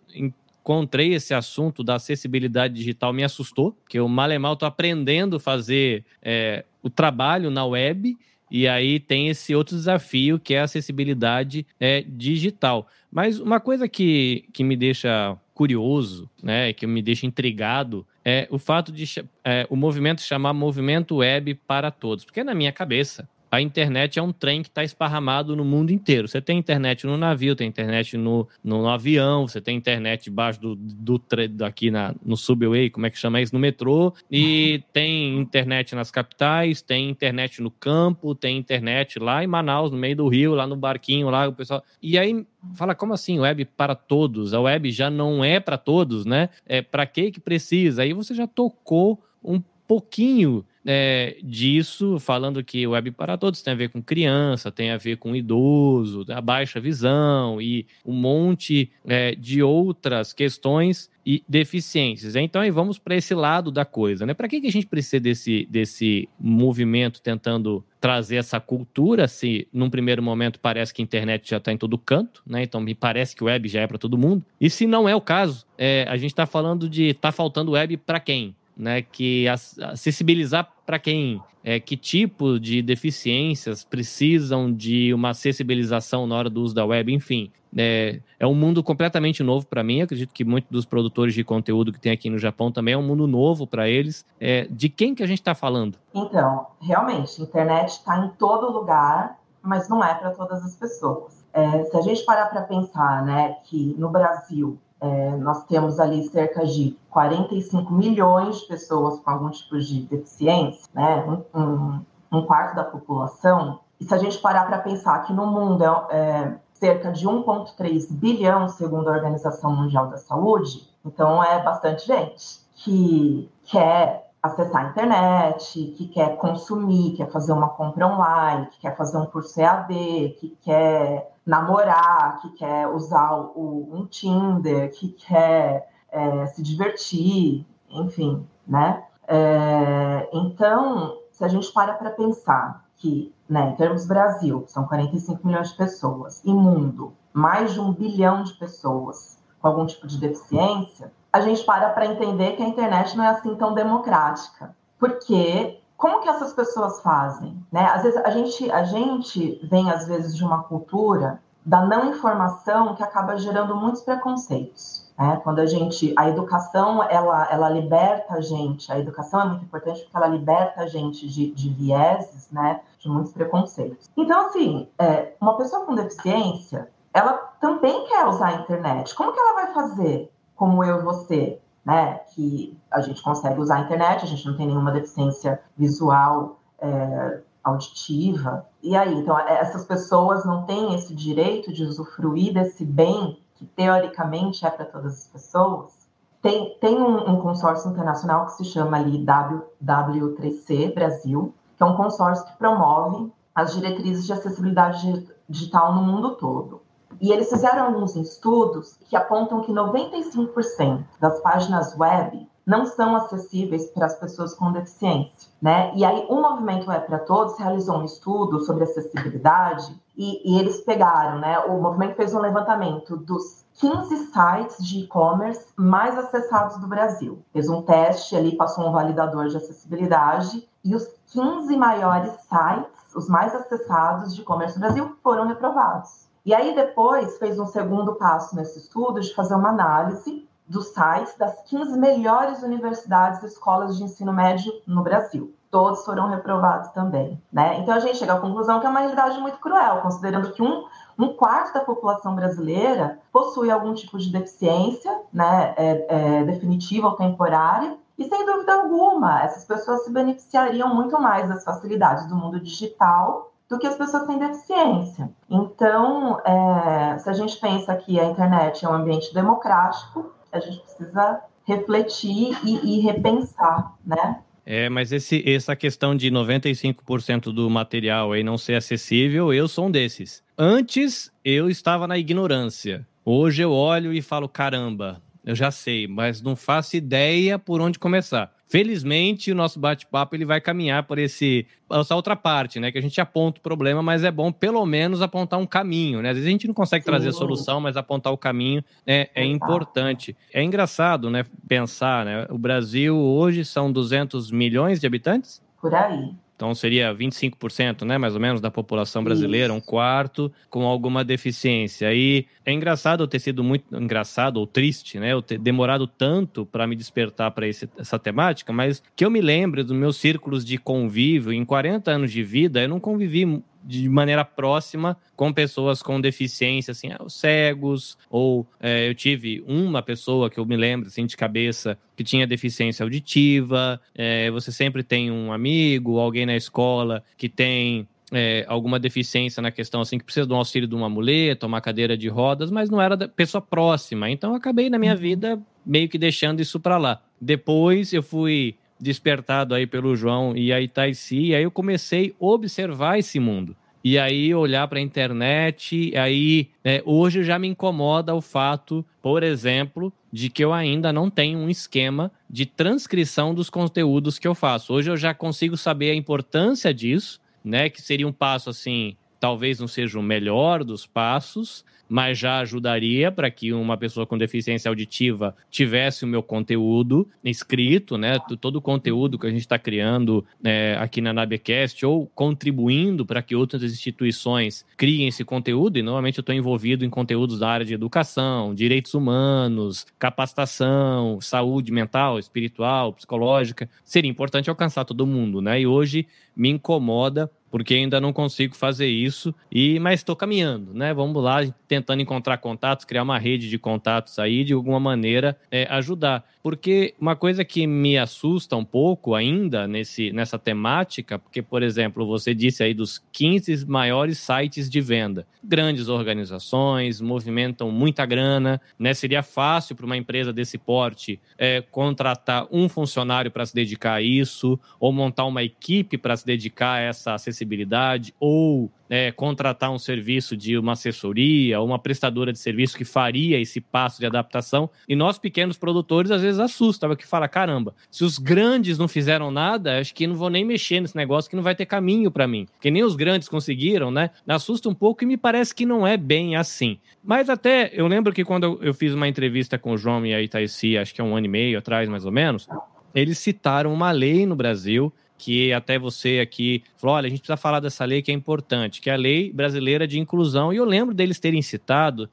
[0.68, 5.36] encontrei esse assunto da acessibilidade digital me assustou, porque eu mal e mal tô aprendendo
[5.36, 8.16] a fazer é, o trabalho na web
[8.50, 12.88] e aí tem esse outro desafio que é a acessibilidade é, digital.
[13.10, 18.58] Mas uma coisa que, que me deixa curioso, né, que me deixa intrigado, é o
[18.58, 19.04] fato de
[19.44, 22.24] é, o movimento chamar movimento web para todos.
[22.24, 26.28] Porque na minha cabeça, a internet é um trem que está esparramado no mundo inteiro.
[26.28, 30.60] Você tem internet no navio, tem internet no, no, no avião, você tem internet debaixo
[30.60, 31.22] do, do,
[31.64, 33.54] aqui na, no subway, como é que chama isso?
[33.54, 39.46] No metrô, e tem internet nas capitais, tem internet no campo, tem internet lá em
[39.46, 41.82] Manaus, no meio do rio, lá no barquinho, lá o pessoal.
[42.02, 44.52] E aí fala como assim web para todos?
[44.52, 46.50] A web já não é para todos, né?
[46.66, 48.02] É para que que precisa?
[48.02, 53.76] Aí você já tocou um pouquinho é, disso, falando que web para todos tem a
[53.76, 59.34] ver com criança, tem a ver com idoso, a baixa visão e um monte é,
[59.34, 62.34] de outras questões e deficiências.
[62.36, 64.32] Então, aí vamos para esse lado da coisa, né?
[64.32, 69.90] Para que, que a gente precisa desse, desse movimento tentando trazer essa cultura, se num
[69.90, 72.62] primeiro momento parece que a internet já está em todo canto, né?
[72.62, 74.42] Então me parece que o web já é para todo mundo.
[74.58, 77.98] E se não é o caso, é, a gente está falando de tá faltando web
[77.98, 78.56] para quem?
[78.78, 86.36] Né, que acessibilizar para quem, é, que tipo de deficiências precisam de uma acessibilização na
[86.36, 87.50] hora do uso da web, enfim.
[87.76, 90.00] É, é um mundo completamente novo para mim.
[90.00, 93.02] Acredito que muitos dos produtores de conteúdo que tem aqui no Japão também é um
[93.02, 94.24] mundo novo para eles.
[94.40, 95.98] É, de quem que a gente está falando?
[96.14, 101.44] Então, realmente, a internet está em todo lugar, mas não é para todas as pessoas.
[101.52, 106.28] É, se a gente parar para pensar, né, que no Brasil é, nós temos ali
[106.28, 111.24] cerca de 45 milhões de pessoas com algum tipo de deficiência, né?
[111.54, 112.00] um, um,
[112.32, 113.80] um quarto da população.
[114.00, 118.12] E se a gente parar para pensar que no mundo é, é cerca de 1,3
[118.12, 124.88] bilhão, segundo a Organização Mundial da Saúde, então é bastante gente que quer acessar a
[124.90, 130.36] internet, que quer consumir, quer fazer uma compra online, que quer fazer um curso EAD,
[130.38, 138.46] que quer namorar, que quer usar o, um Tinder, que quer é, se divertir, enfim,
[138.66, 139.02] né?
[139.26, 145.46] É, então, se a gente para para pensar que, né, em termos Brasil, são 45
[145.46, 150.18] milhões de pessoas, e mundo, mais de um bilhão de pessoas com algum tipo de
[150.18, 154.76] deficiência, a gente para para entender que a internet não é assim tão democrática.
[154.98, 157.60] Porque como que essas pessoas fazem?
[157.72, 157.84] Né?
[157.84, 162.94] Às vezes a gente, a gente vem às vezes de uma cultura da não informação
[162.94, 165.10] que acaba gerando muitos preconceitos.
[165.18, 165.40] Né?
[165.42, 170.02] Quando a gente, a educação ela, ela liberta a gente, a educação é muito importante
[170.02, 172.80] porque ela liberta a gente de, de vieses, né?
[173.00, 174.08] De muitos preconceitos.
[174.16, 179.14] Então assim, é, uma pessoa com deficiência, ela também quer usar a internet.
[179.16, 180.32] Como que ela vai fazer?
[180.54, 182.20] Como eu e você, né?
[182.34, 187.40] Que a gente consegue usar a internet, a gente não tem nenhuma deficiência visual, é,
[187.64, 188.66] auditiva.
[188.82, 193.64] E aí, então, é, essas pessoas não têm esse direito de usufruir desse bem que
[193.64, 196.06] teoricamente é para todas as pessoas.
[196.42, 201.96] Tem, tem um, um, consórcio internacional que se chama ali W3C Brasil, que é um
[201.96, 206.82] consórcio que promove as diretrizes de acessibilidade digital no mundo todo.
[207.20, 213.86] E eles fizeram alguns estudos que apontam que 95% das páginas web não são acessíveis
[213.86, 215.90] para as pessoas com deficiência, né?
[215.94, 220.82] E aí o Movimento é para Todos realizou um estudo sobre acessibilidade e, e eles
[220.82, 221.60] pegaram, né?
[221.60, 227.42] O movimento fez um levantamento dos 15 sites de e-commerce mais acessados do Brasil.
[227.54, 233.30] Fez um teste ali, passou um validador de acessibilidade e os 15 maiores sites, os
[233.30, 236.27] mais acessados de e-commerce do Brasil, foram reprovados.
[236.48, 241.36] E aí depois fez um segundo passo nesse estudo de fazer uma análise dos sites
[241.36, 245.54] das 15 melhores universidades e escolas de ensino médio no Brasil.
[245.70, 247.78] Todos foram reprovados também, né?
[247.80, 250.86] Então a gente chega à conclusão que é uma realidade muito cruel, considerando que um,
[251.18, 257.16] um quarto da população brasileira possui algum tipo de deficiência, né, é, é, definitiva ou
[257.16, 262.58] temporária, e sem dúvida alguma, essas pessoas se beneficiariam muito mais das facilidades do mundo
[262.58, 265.30] digital do que as pessoas têm deficiência.
[265.48, 270.80] Então, é, se a gente pensa que a internet é um ambiente democrático, a gente
[270.80, 274.40] precisa refletir e, e repensar, né?
[274.64, 279.86] É, mas esse, essa questão de 95% do material aí não ser acessível, eu sou
[279.86, 280.42] um desses.
[280.58, 283.06] Antes, eu estava na ignorância.
[283.24, 287.98] Hoje eu olho e falo, caramba, eu já sei, mas não faço ideia por onde
[287.98, 288.52] começar.
[288.66, 292.92] Felizmente, o nosso bate-papo ele vai caminhar por esse, essa outra parte, né?
[292.92, 296.28] Que a gente aponta o problema, mas é bom pelo menos apontar um caminho, né?
[296.28, 299.42] Às vezes a gente não consegue trazer a solução, mas apontar o caminho né, é
[299.42, 300.36] importante.
[300.52, 301.46] É engraçado, né?
[301.66, 302.46] Pensar, né?
[302.50, 305.62] O Brasil hoje são 200 milhões de habitantes?
[305.80, 306.34] Por aí.
[306.58, 312.12] Então seria 25%, né, mais ou menos, da população brasileira, um quarto com alguma deficiência.
[312.12, 316.66] E é engraçado eu ter sido muito engraçado ou triste, né, eu ter demorado tanto
[316.66, 320.78] para me despertar para essa temática, mas que eu me lembro dos meus círculos de
[320.78, 326.20] convívio em 40 anos de vida, eu não convivi de maneira próxima com pessoas com
[326.20, 331.24] deficiência, assim, os cegos, ou é, eu tive uma pessoa que eu me lembro, assim,
[331.24, 337.24] de cabeça, que tinha deficiência auditiva, é, você sempre tem um amigo, alguém na escola
[337.38, 341.08] que tem é, alguma deficiência na questão assim que precisa de um auxílio de uma
[341.08, 344.30] muleta, uma cadeira de rodas, mas não era da pessoa próxima.
[344.30, 345.18] Então eu acabei na minha uhum.
[345.18, 347.22] vida meio que deixando isso para lá.
[347.40, 352.44] Depois eu fui despertado aí pelo João e a Itaici, e aí eu comecei a
[352.44, 353.76] observar esse mundo.
[354.02, 359.42] E aí olhar para a internet, aí é, hoje já me incomoda o fato, por
[359.42, 364.54] exemplo, de que eu ainda não tenho um esquema de transcrição dos conteúdos que eu
[364.54, 364.94] faço.
[364.94, 367.90] Hoje eu já consigo saber a importância disso, né?
[367.90, 373.30] Que seria um passo assim, talvez não seja o melhor dos passos, mas já ajudaria
[373.30, 378.38] para que uma pessoa com deficiência auditiva tivesse o meu conteúdo escrito, né?
[378.60, 383.42] Todo o conteúdo que a gente está criando é, aqui na Nabecast ou contribuindo para
[383.42, 385.98] que outras instituições criem esse conteúdo.
[385.98, 391.92] E normalmente eu estou envolvido em conteúdos da área de educação, direitos humanos, capacitação, saúde
[391.92, 393.88] mental, espiritual, psicológica.
[394.04, 395.80] Seria importante alcançar todo mundo, né?
[395.80, 401.12] E hoje me incomoda porque ainda não consigo fazer isso e mas estou caminhando, né?
[401.12, 405.86] Vamos lá, tentando encontrar contatos, criar uma rede de contatos aí de alguma maneira é,
[405.90, 406.44] ajudar.
[406.62, 412.26] Porque uma coisa que me assusta um pouco ainda nesse, nessa temática, porque, por exemplo,
[412.26, 415.46] você disse aí dos 15 maiores sites de venda.
[415.62, 419.14] Grandes organizações, movimentam muita grana, né?
[419.14, 424.22] Seria fácil para uma empresa desse porte é, contratar um funcionário para se dedicar a
[424.22, 429.98] isso, ou montar uma equipe para se dedicar a essa acessibilidade, ou é, contratar um
[429.98, 434.90] serviço de uma assessoria, uma prestadora de serviço que faria esse passo de adaptação.
[435.08, 439.50] E nós, pequenos produtores, às vezes assusta, que fala: caramba, se os grandes não fizeram
[439.50, 442.46] nada, acho que não vou nem mexer nesse negócio, que não vai ter caminho para
[442.46, 442.66] mim.
[442.80, 444.30] Que nem os grandes conseguiram, né?
[444.46, 446.98] Assusta um pouco e me parece que não é bem assim.
[447.22, 450.42] Mas até eu lembro que quando eu fiz uma entrevista com o João e a
[450.42, 452.68] Itaici, acho que é um ano e meio atrás, mais ou menos,
[453.14, 457.56] eles citaram uma lei no Brasil que até você aqui falou: olha, a gente precisa
[457.56, 460.72] falar dessa lei que é importante, que é a Lei Brasileira de Inclusão.
[460.72, 462.28] E eu lembro deles terem citado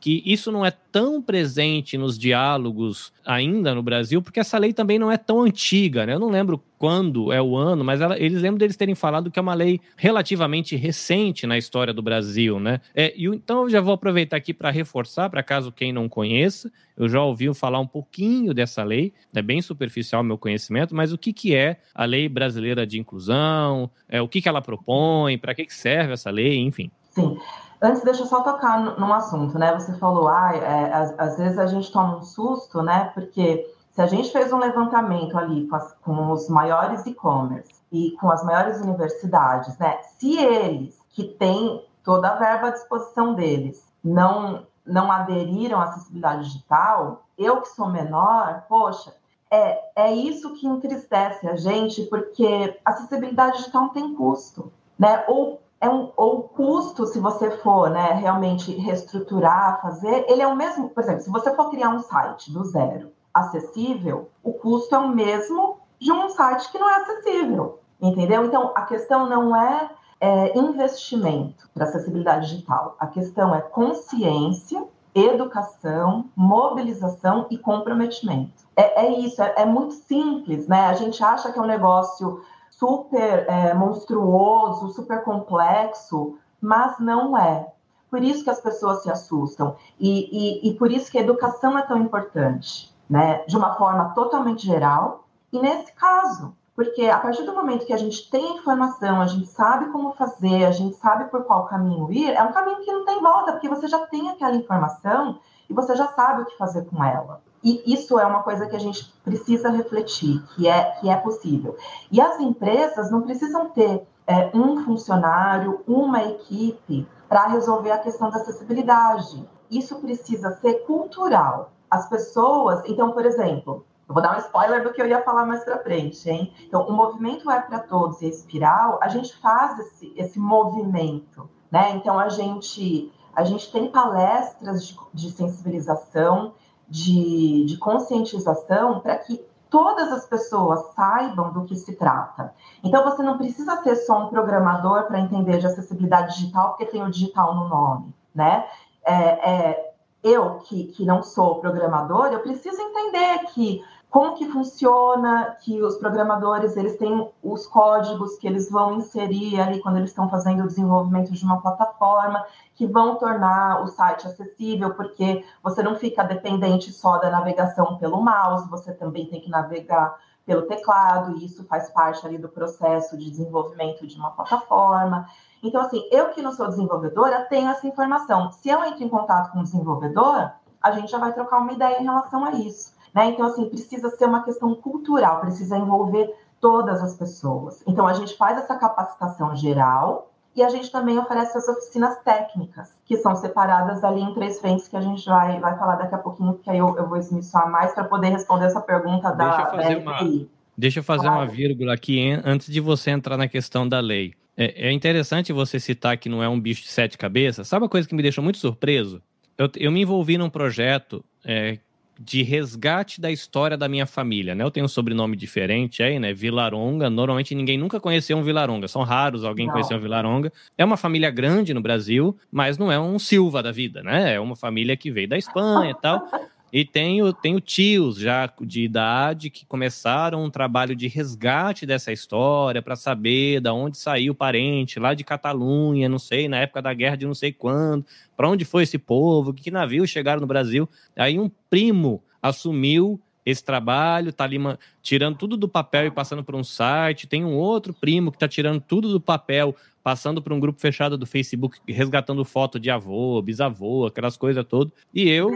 [0.00, 4.98] que isso não é tão presente nos diálogos ainda no Brasil, porque essa lei também
[4.98, 6.14] não é tão antiga, né?
[6.14, 9.38] Eu não lembro quando é o ano, mas ela, eles lembram deles terem falado que
[9.38, 12.80] é uma lei relativamente recente na história do Brasil, né?
[12.94, 16.70] É, e, então eu já vou aproveitar aqui para reforçar, para caso quem não conheça,
[16.96, 21.12] eu já ouvi falar um pouquinho dessa lei, é bem superficial o meu conhecimento, mas
[21.12, 25.38] o que, que é a Lei Brasileira de Inclusão, é, o que, que ela propõe,
[25.38, 26.90] para que, que serve essa lei, enfim.
[27.10, 27.36] Sim.
[27.80, 29.72] Antes, deixa eu só tocar num assunto, né?
[29.74, 33.10] Você falou, ah, é, às, às, vezes a gente toma um susto, né?
[33.14, 38.12] Porque se a gente fez um levantamento ali com, as, com os maiores e-commerce e
[38.20, 39.98] com as maiores universidades, né?
[40.02, 46.44] Se eles, que têm toda a verba à disposição deles, não, não aderiram à acessibilidade
[46.44, 49.14] digital, eu que sou menor, poxa,
[49.50, 55.24] é, é isso que entristece a gente, porque acessibilidade digital tem custo, né?
[55.28, 60.46] Ou é um, ou o custo, se você for né, realmente reestruturar, fazer, ele é
[60.46, 64.94] o mesmo, por exemplo, se você for criar um site do zero acessível, o custo
[64.94, 68.44] é o mesmo de um site que não é acessível, entendeu?
[68.44, 76.26] Então, a questão não é, é investimento para acessibilidade digital, a questão é consciência, educação,
[76.34, 78.66] mobilização e comprometimento.
[78.76, 80.86] É, é isso, é, é muito simples, né?
[80.86, 82.40] A gente acha que é um negócio
[82.78, 87.72] super é, monstruoso, super complexo, mas não é.
[88.10, 91.76] Por isso que as pessoas se assustam e, e, e por isso que a educação
[91.76, 93.44] é tão importante, né?
[93.46, 97.98] De uma forma totalmente geral e nesse caso, porque a partir do momento que a
[97.98, 102.30] gente tem informação, a gente sabe como fazer, a gente sabe por qual caminho ir,
[102.30, 105.94] é um caminho que não tem volta, porque você já tem aquela informação e você
[105.94, 107.42] já sabe o que fazer com ela.
[107.62, 111.76] E isso é uma coisa que a gente precisa refletir, que é, que é possível.
[112.10, 118.30] E as empresas não precisam ter é, um funcionário, uma equipe para resolver a questão
[118.30, 119.46] da acessibilidade.
[119.70, 121.72] Isso precisa ser cultural.
[121.90, 125.44] As pessoas, então, por exemplo, eu vou dar um spoiler do que eu ia falar
[125.44, 126.52] mais para frente, hein?
[126.66, 131.48] Então, o movimento é para todos e a espiral, a gente faz esse, esse movimento,
[131.70, 131.92] né?
[131.94, 136.54] Então, a gente a gente tem palestras de, de sensibilização,
[136.88, 142.52] de, de conscientização para que todas as pessoas saibam do que se trata.
[142.82, 147.00] Então, você não precisa ser só um programador para entender de acessibilidade digital, porque tem
[147.00, 148.66] o digital no nome, né?
[149.06, 149.92] É, é,
[150.24, 155.96] eu, que, que não sou programador, eu preciso entender que como que funciona, que os
[155.96, 160.66] programadores eles têm os códigos que eles vão inserir ali quando eles estão fazendo o
[160.66, 162.44] desenvolvimento de uma plataforma,
[162.74, 168.22] que vão tornar o site acessível, porque você não fica dependente só da navegação pelo
[168.22, 170.16] mouse, você também tem que navegar
[170.46, 175.26] pelo teclado, e isso faz parte ali do processo de desenvolvimento de uma plataforma.
[175.62, 178.50] Então, assim, eu que não sou desenvolvedora, tenho essa informação.
[178.52, 182.00] Se eu entro em contato com o desenvolvedor, a gente já vai trocar uma ideia
[182.00, 182.96] em relação a isso.
[183.14, 183.30] Né?
[183.30, 187.82] Então, assim, precisa ser uma questão cultural, precisa envolver todas as pessoas.
[187.86, 192.92] Então, a gente faz essa capacitação geral e a gente também oferece as oficinas técnicas,
[193.04, 196.18] que são separadas ali em três frentes, que a gente vai, vai falar daqui a
[196.18, 199.62] pouquinho, que aí eu, eu vou esmiuçar mais para poder responder essa pergunta da, Deixa
[199.62, 203.88] eu fazer, uma, deixa eu fazer uma vírgula aqui antes de você entrar na questão
[203.88, 204.34] da lei.
[204.56, 207.68] É, é, interessante você citar que não é um bicho de sete cabeças.
[207.68, 209.22] Sabe uma coisa que me deixou muito surpreso?
[209.56, 211.78] Eu, eu me envolvi num projeto é,
[212.18, 214.64] de resgate da história da minha família, né?
[214.64, 216.32] Eu tenho um sobrenome diferente aí, né?
[216.34, 217.08] Vilaronga.
[217.08, 218.88] Normalmente ninguém nunca conheceu um Vilaronga.
[218.88, 219.72] São raros alguém não.
[219.72, 220.52] conhecer um Vilaronga.
[220.76, 224.34] É uma família grande no Brasil, mas não é um Silva da vida, né?
[224.34, 226.26] É uma família que veio da Espanha e tal.
[226.70, 232.82] E tenho, tenho tios já de idade que começaram um trabalho de resgate dessa história
[232.82, 236.92] para saber da onde saiu o parente, lá de Catalunha, não sei, na época da
[236.92, 238.04] guerra de não sei quando,
[238.36, 240.86] para onde foi esse povo, que navios chegaram no Brasil.
[241.16, 244.58] Aí um primo assumiu esse trabalho, tá ali
[245.02, 247.26] tirando tudo do papel e passando para um site.
[247.26, 251.16] Tem um outro primo que está tirando tudo do papel, passando para um grupo fechado
[251.16, 254.92] do Facebook, resgatando foto de avô, bisavô, aquelas coisas todas.
[255.14, 255.50] E eu,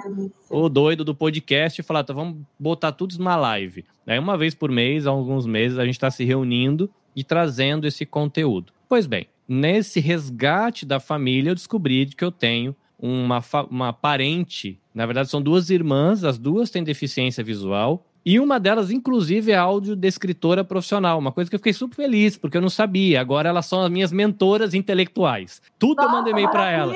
[0.48, 3.84] o doido do podcast, falar, tá, vamos botar tudo numa live.
[4.06, 7.86] Aí uma vez por mês, há alguns meses, a gente está se reunindo e trazendo
[7.86, 8.72] esse conteúdo.
[8.88, 15.04] Pois bem, nesse resgate da família, eu descobri que eu tenho uma, uma parente, na
[15.04, 20.62] verdade são duas irmãs, as duas têm deficiência visual, e uma delas, inclusive, é audiodescritora
[20.62, 23.20] profissional, uma coisa que eu fiquei super feliz, porque eu não sabia.
[23.20, 25.60] Agora elas são as minhas mentoras intelectuais.
[25.76, 26.94] Tudo Nossa, eu mandei e-mail para ela.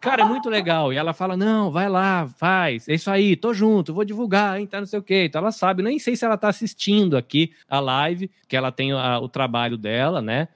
[0.00, 0.90] Cara, é muito legal.
[0.90, 2.88] E ela fala: não, vai lá, faz.
[2.88, 5.24] É isso aí, tô junto, vou divulgar, tá não sei o quê.
[5.26, 8.92] Então ela sabe, nem sei se ela tá assistindo aqui a live, que ela tem
[8.92, 10.48] a, o trabalho dela, né?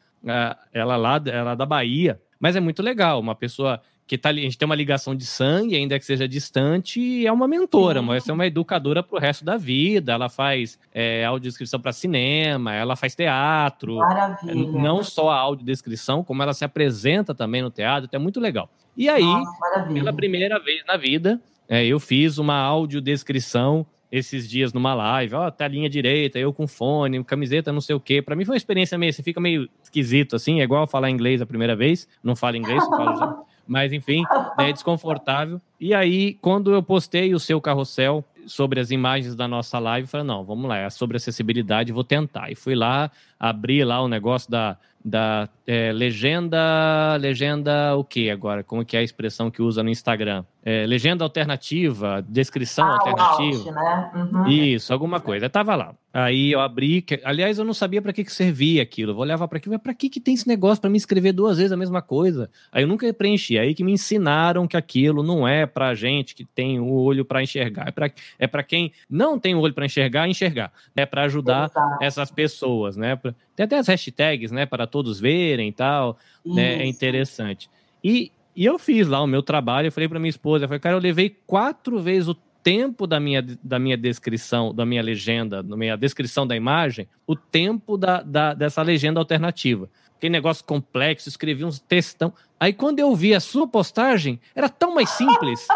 [0.72, 2.20] ela lá, ela é da Bahia.
[2.38, 3.80] Mas é muito legal, uma pessoa
[4.12, 7.33] que tá, a gente tem uma ligação de sangue, ainda que seja distante, e é
[7.33, 8.07] uma mentora, uhum.
[8.09, 10.12] mas é uma educadora pro resto da vida.
[10.12, 13.96] Ela faz é, audiodescrição para cinema, ela faz teatro.
[13.96, 14.55] Maravilha.
[14.55, 18.68] Não só a audiodescrição, como ela se apresenta também no teatro, então é muito legal.
[18.94, 24.75] E aí, Nossa, pela primeira vez na vida, é, eu fiz uma audiodescrição esses dias
[24.75, 28.20] numa live, ó, tá a linha direita, eu com fone, camiseta, não sei o quê.
[28.20, 31.40] Para mim foi uma experiência meio, você fica meio esquisito assim, é igual falar inglês
[31.40, 33.42] a primeira vez, não falo inglês, falo já.
[33.72, 34.22] Mas enfim,
[34.58, 35.58] é desconfortável.
[35.80, 40.26] E aí, quando eu postei o seu carrossel sobre as imagens da nossa live, falei,
[40.26, 42.50] não, vamos lá, é sobre acessibilidade, vou tentar.
[42.50, 48.62] E fui lá, abri lá o negócio da, da é, legenda, legenda o que agora?
[48.62, 50.44] Como que é a expressão que usa no Instagram?
[50.64, 53.68] É, legenda alternativa, descrição ah, alternativa.
[53.68, 54.11] Alt, né?
[54.14, 54.48] Uhum.
[54.48, 55.46] Isso, alguma coisa.
[55.46, 55.94] Eu tava lá.
[56.12, 59.14] Aí eu abri, que, aliás, eu não sabia para que, que servia aquilo.
[59.14, 61.57] vou levar para aqui, mas para que que tem esse negócio para me escrever duas
[61.57, 62.51] vezes a mesma coisa?
[62.70, 63.59] Aí eu nunca preenchi.
[63.59, 67.42] Aí que me ensinaram que aquilo não é para gente que tem o olho para
[67.42, 70.70] enxergar, é para é quem não tem o olho para enxergar, enxergar.
[70.94, 72.05] É para ajudar Exato.
[72.05, 73.18] essas pessoas, né?
[73.57, 76.83] Tem até as hashtags, né, para todos verem e tal, né?
[76.83, 77.70] É interessante.
[78.05, 80.80] E e eu fiz lá o meu trabalho, eu falei para minha esposa, eu falei,
[80.80, 85.62] cara, eu levei quatro vezes o tempo da minha, da minha descrição, da minha legenda,
[85.62, 89.88] da minha descrição da imagem, o tempo da, da, dessa legenda alternativa.
[90.20, 92.32] Que negócio complexo, escrevi uns textão.
[92.60, 95.66] Aí quando eu vi a sua postagem, era tão mais simples.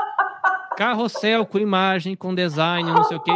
[0.77, 3.33] Carrossel com imagem, com design, não sei o quê.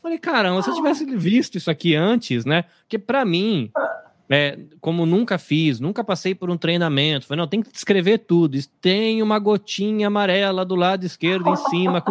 [0.00, 2.64] Falei, caramba, se eu tivesse visto isso aqui antes, né?
[2.82, 3.70] Porque para mim,
[4.28, 7.26] é, como nunca fiz, nunca passei por um treinamento.
[7.26, 8.58] Falei, não, tem que descrever tudo.
[8.80, 12.02] Tem uma gotinha amarela do lado esquerdo em cima.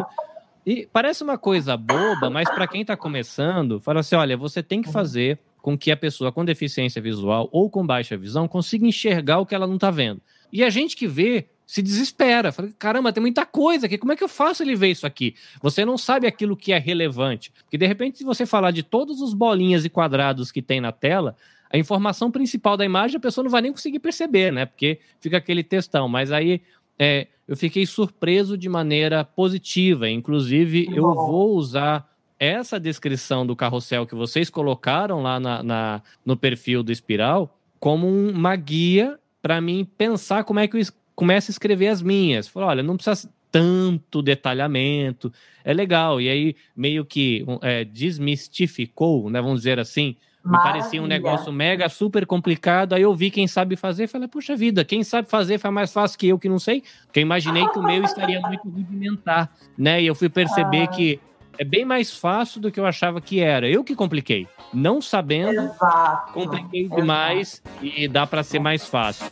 [0.66, 4.82] E parece uma coisa boba, mas para quem está começando, fala assim: olha, você tem
[4.82, 9.40] que fazer com que a pessoa com deficiência visual ou com baixa visão consiga enxergar
[9.40, 10.22] o que ela não está vendo.
[10.52, 12.52] E a gente que vê se desespera.
[12.52, 13.98] Fala, caramba, tem muita coisa aqui.
[13.98, 15.36] Como é que eu faço ele ver isso aqui?
[15.62, 17.52] Você não sabe aquilo que é relevante.
[17.64, 20.92] Porque de repente, se você falar de todos os bolinhas e quadrados que tem na
[20.92, 21.36] tela,
[21.70, 24.66] a informação principal da imagem a pessoa não vai nem conseguir perceber, né?
[24.66, 26.08] Porque fica aquele textão.
[26.08, 26.62] Mas aí
[26.98, 30.10] é, eu fiquei surpreso de maneira positiva.
[30.10, 32.10] Inclusive, eu vou usar
[32.40, 38.08] essa descrição do carrossel que vocês colocaram lá na, na no perfil do Espiral como
[38.08, 40.82] uma guia para mim pensar como é que eu
[41.16, 42.48] começo a escrever as minhas.
[42.48, 45.32] Falei, olha, não precisa tanto detalhamento,
[45.64, 46.20] é legal.
[46.20, 51.90] E aí meio que é, desmistificou, né, vamos dizer assim, me parecia um negócio mega
[51.90, 52.94] super complicado.
[52.94, 56.20] Aí eu vi quem sabe fazer, falei, puxa vida, quem sabe fazer faz mais fácil
[56.20, 56.84] que eu que não sei.
[57.06, 60.02] Porque eu imaginei que o meu estaria muito rudimentar, né?
[60.02, 60.88] E eu fui perceber ah.
[60.88, 61.20] que
[61.58, 63.68] é bem mais fácil do que eu achava que era.
[63.68, 64.48] Eu que compliquei.
[64.74, 66.34] Não sabendo, Exato.
[66.34, 67.02] compliquei Exato.
[67.02, 69.26] demais e dá para ser mais fácil.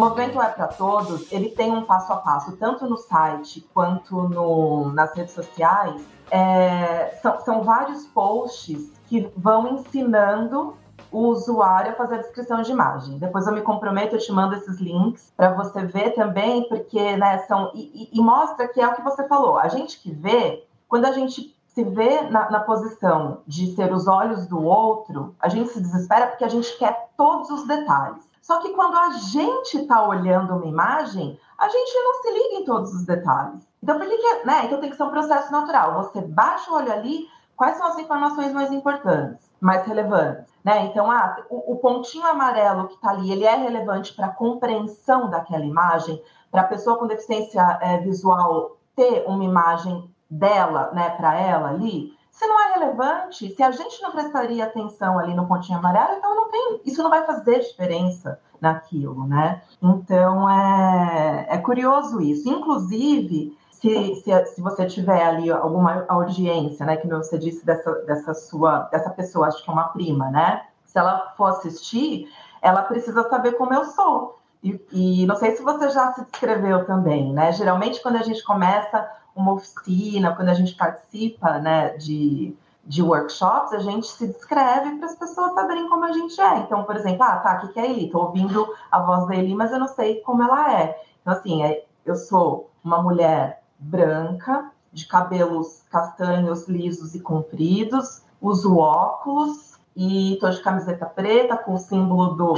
[0.00, 4.90] Movimento é para Todos, ele tem um passo a passo, tanto no site quanto no,
[4.92, 6.02] nas redes sociais.
[6.30, 10.74] É, são, são vários posts que vão ensinando
[11.12, 13.18] o usuário a fazer a descrição de imagem.
[13.18, 17.38] Depois eu me comprometo, eu te mando esses links para você ver também, porque né,
[17.40, 17.70] são.
[17.74, 19.58] E, e, mostra que é o que você falou.
[19.58, 24.08] A gente que vê, quando a gente se vê na, na, posição de ser os
[24.08, 28.29] olhos do outro, a gente se desespera porque a gente quer todos os detalhes.
[28.40, 32.64] Só que quando a gente está olhando uma imagem, a gente não se liga em
[32.64, 33.66] todos os detalhes.
[33.82, 34.64] Então, né?
[34.64, 35.94] Então tem que ser um processo natural.
[36.02, 37.26] Você baixa o olho ali,
[37.56, 40.50] quais são as informações mais importantes, mais relevantes?
[40.64, 40.86] Né?
[40.86, 45.30] Então, ah, o, o pontinho amarelo que está ali, ele é relevante para a compreensão
[45.30, 51.38] daquela imagem, para a pessoa com deficiência é, visual ter uma imagem dela, né, para
[51.38, 52.14] ela ali.
[52.30, 56.34] Se não é relevante, se a gente não prestaria atenção ali no pontinho amarelo, então
[56.34, 59.62] não tem, isso não vai fazer diferença naquilo, né?
[59.82, 62.48] Então é, é curioso isso.
[62.48, 68.34] Inclusive, se, se, se, você tiver ali alguma audiência, né, que você disse dessa, dessa
[68.34, 70.66] sua, dessa pessoa, acho que é uma prima, né?
[70.84, 72.28] Se ela for assistir,
[72.60, 74.38] ela precisa saber como eu sou.
[74.62, 77.52] E, e não sei se você já se descreveu também, né?
[77.52, 83.72] Geralmente, quando a gente começa uma oficina, quando a gente participa né, de, de workshops,
[83.72, 86.58] a gente se descreve para as pessoas saberem como a gente é.
[86.58, 88.06] Então, por exemplo, ah, tá, o que é Eli?
[88.06, 91.00] Estou ouvindo a voz da Eli, mas eu não sei como ela é.
[91.20, 98.76] Então, assim, é, eu sou uma mulher branca, de cabelos castanhos, lisos e compridos, uso
[98.76, 102.54] óculos e estou de camiseta preta com o símbolo do,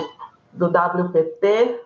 [0.52, 1.80] do WPT,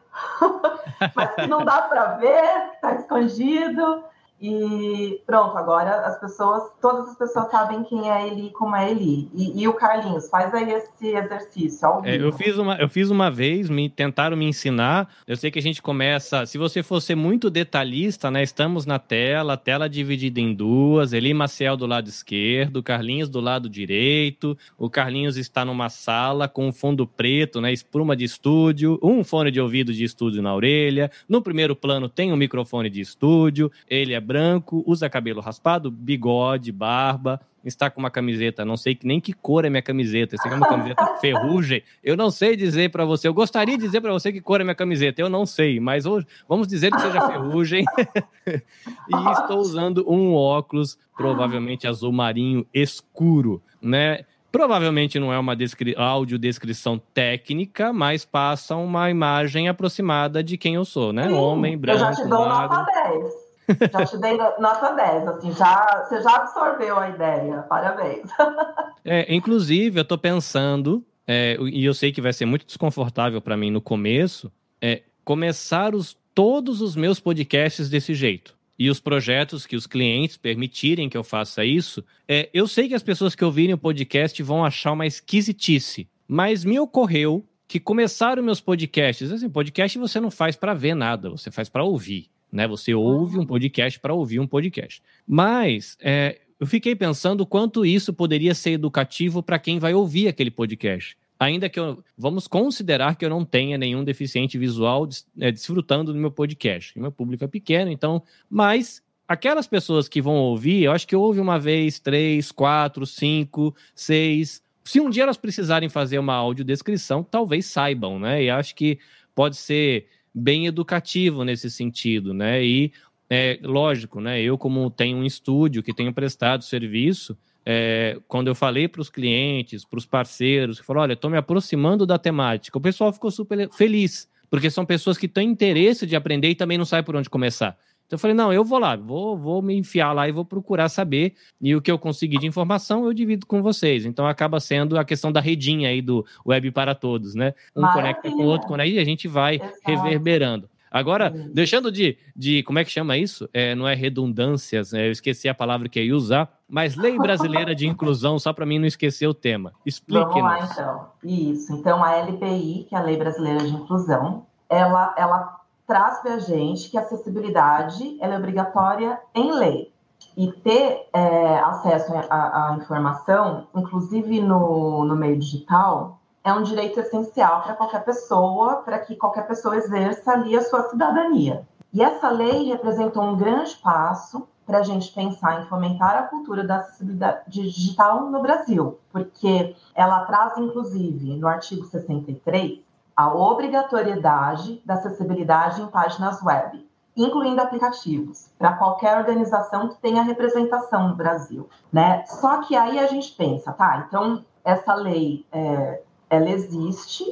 [1.14, 4.04] mas que não dá para ver, está escondido.
[4.40, 9.30] E pronto, agora as pessoas, todas as pessoas sabem quem é Eli como é Eli.
[9.34, 11.88] E, e o Carlinhos, faz aí esse exercício.
[12.04, 15.08] É, eu, fiz uma, eu fiz uma vez, me tentaram me ensinar.
[15.26, 16.44] Eu sei que a gente começa.
[16.44, 18.42] Se você for ser muito detalhista, né?
[18.42, 23.40] Estamos na tela, a tela dividida em duas, Eli Maciel do lado esquerdo, Carlinhos do
[23.40, 24.56] lado direito.
[24.76, 27.72] O Carlinhos está numa sala com um fundo preto, né?
[27.72, 31.10] Espuma de estúdio, um fone de ouvido de estúdio na orelha.
[31.26, 33.72] No primeiro plano tem um microfone de estúdio.
[33.88, 39.20] Ele é branco, usa cabelo raspado, bigode, barba, está com uma camiseta, não sei nem
[39.20, 41.82] que cor é minha camiseta, aqui é uma camiseta ferrugem.
[42.02, 44.64] Eu não sei dizer para você, eu gostaria de dizer para você que cor é
[44.64, 47.84] minha camiseta, eu não sei, mas hoje vamos dizer que seja ferrugem.
[48.46, 54.24] e estou usando um óculos, provavelmente azul marinho escuro, né?
[54.50, 60.84] Provavelmente não é uma descri audiodescrição técnica, mas passa uma imagem aproximada de quem eu
[60.84, 61.28] sou, né?
[61.28, 63.45] Sim, Homem, branco, Eu já te dou nota 10.
[63.92, 67.62] Já te dei nota 10, assim, já, você já absorveu a ideia.
[67.62, 68.30] Parabéns.
[69.08, 73.56] É, inclusive, eu estou pensando, é, e eu sei que vai ser muito desconfortável para
[73.56, 74.50] mim no começo,
[74.82, 78.56] é começar os, todos os meus podcasts desse jeito.
[78.76, 82.94] E os projetos que os clientes permitirem que eu faça isso, é, eu sei que
[82.94, 88.42] as pessoas que ouvirem o podcast vão achar uma esquisitice, mas me ocorreu que começaram
[88.42, 89.30] meus podcasts.
[89.30, 92.66] Assim, podcast você não faz para ver nada, você faz para ouvir né?
[92.66, 95.02] Você ouve um podcast para ouvir um podcast.
[95.26, 100.50] Mas é, eu fiquei pensando quanto isso poderia ser educativo para quem vai ouvir aquele
[100.50, 101.16] podcast.
[101.38, 102.02] Ainda que eu.
[102.16, 105.06] Vamos considerar que eu não tenha nenhum deficiente visual
[105.38, 106.98] é, desfrutando do meu podcast.
[106.98, 108.22] O meu público é pequeno, então.
[108.48, 113.74] Mas aquelas pessoas que vão ouvir, eu acho que ouve uma vez, três, quatro, cinco,
[113.94, 114.62] seis.
[114.82, 118.44] Se um dia elas precisarem fazer uma audiodescrição, talvez saibam, né?
[118.44, 118.98] E acho que
[119.34, 120.06] pode ser
[120.36, 122.62] bem educativo nesse sentido, né?
[122.62, 122.92] E
[123.28, 124.40] é lógico, né?
[124.40, 129.08] Eu, como tenho um estúdio que tenho prestado serviço, é, quando eu falei para os
[129.08, 133.30] clientes, para os parceiros, que falaram: olha, estou me aproximando da temática, o pessoal ficou
[133.30, 137.16] super feliz, porque são pessoas que têm interesse de aprender e também não sabem por
[137.16, 137.76] onde começar.
[138.06, 140.88] Então eu falei, não, eu vou lá, vou, vou me enfiar lá e vou procurar
[140.88, 141.34] saber.
[141.60, 144.06] E o que eu conseguir de informação, eu divido com vocês.
[144.06, 147.52] Então acaba sendo a questão da redinha aí do Web para Todos, né?
[147.74, 148.14] Um Maravilha.
[148.14, 149.74] conecta com o outro, e a gente vai Exato.
[149.84, 150.68] reverberando.
[150.90, 152.62] Agora, deixando de, de.
[152.62, 153.48] Como é que chama isso?
[153.52, 155.06] É, não é redundâncias, né?
[155.08, 158.64] eu esqueci a palavra que eu ia usar, mas Lei Brasileira de Inclusão, só para
[158.64, 159.72] mim não esquecer o tema.
[159.84, 160.24] Explique.
[160.24, 161.10] Vamos lá, então.
[161.22, 161.74] Isso.
[161.74, 165.55] Então, a LBI, que é a Lei Brasileira de Inclusão, ela, ela
[165.86, 169.92] traz para a gente que a acessibilidade é obrigatória em lei.
[170.36, 177.62] E ter é, acesso à informação, inclusive no, no meio digital, é um direito essencial
[177.62, 181.66] para qualquer pessoa, para que qualquer pessoa exerça ali a sua cidadania.
[181.92, 186.64] E essa lei representou um grande passo para a gente pensar em fomentar a cultura
[186.64, 192.80] da acessibilidade digital no Brasil, porque ela traz, inclusive, no artigo 63,
[193.16, 196.86] a obrigatoriedade da acessibilidade em páginas web,
[197.16, 201.68] incluindo aplicativos, para qualquer organização que tenha representação no Brasil.
[201.90, 202.24] Né?
[202.26, 207.24] Só que aí a gente pensa, tá, então essa lei é, ela existe.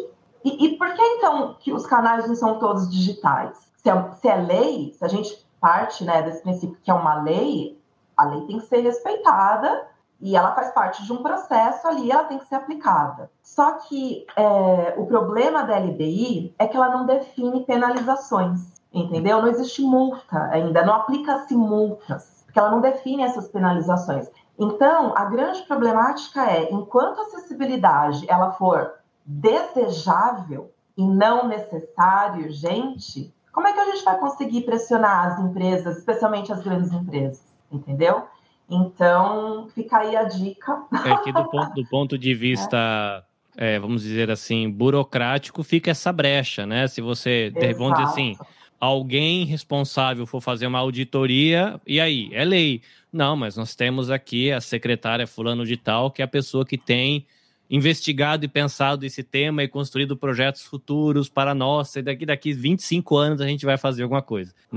[0.43, 3.59] E, e, por que então que os canais não são todos digitais?
[3.77, 7.23] Se é, se é lei, se a gente parte né, desse princípio que é uma
[7.23, 7.79] lei,
[8.17, 9.87] a lei tem que ser respeitada
[10.21, 13.31] e ela faz parte de um processo ali, ela tem que ser aplicada.
[13.43, 19.43] Só que é, o problema da LBI é que ela não define penalizações, entendeu?
[19.43, 24.31] Não existe multa ainda, não aplica-se multas, porque ela não define essas penalizações.
[24.59, 28.95] Então, a grande problemática é, enquanto a acessibilidade ela for
[29.27, 35.99] desejável e não necessário, gente, como é que a gente vai conseguir pressionar as empresas,
[35.99, 38.25] especialmente as grandes empresas, entendeu?
[38.69, 40.85] Então, fica aí a dica.
[41.05, 43.25] É que do ponto, do ponto de vista,
[43.57, 43.75] é.
[43.77, 46.89] É, vamos dizer assim, burocrático, fica essa brecha, né?
[46.89, 47.79] Se você, Exato.
[47.79, 48.37] vamos dizer assim,
[48.81, 52.31] alguém responsável for fazer uma auditoria, e aí?
[52.33, 52.83] É lei.
[53.13, 56.77] Não, mas nós temos aqui a secretária fulano de tal, que é a pessoa que
[56.77, 57.27] tem
[57.71, 63.17] investigado e pensado esse tema e construído projetos futuros para nós, e daqui daqui 25
[63.17, 64.53] anos a gente vai fazer alguma coisa.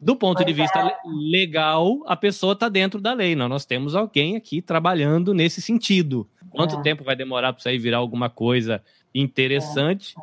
[0.00, 0.96] Do ponto de vista é.
[1.04, 3.34] legal, a pessoa está dentro da lei.
[3.34, 6.28] Nós, nós temos alguém aqui trabalhando nesse sentido.
[6.50, 6.82] Quanto é.
[6.82, 8.82] tempo vai demorar para isso aí virar alguma coisa
[9.12, 10.14] interessante?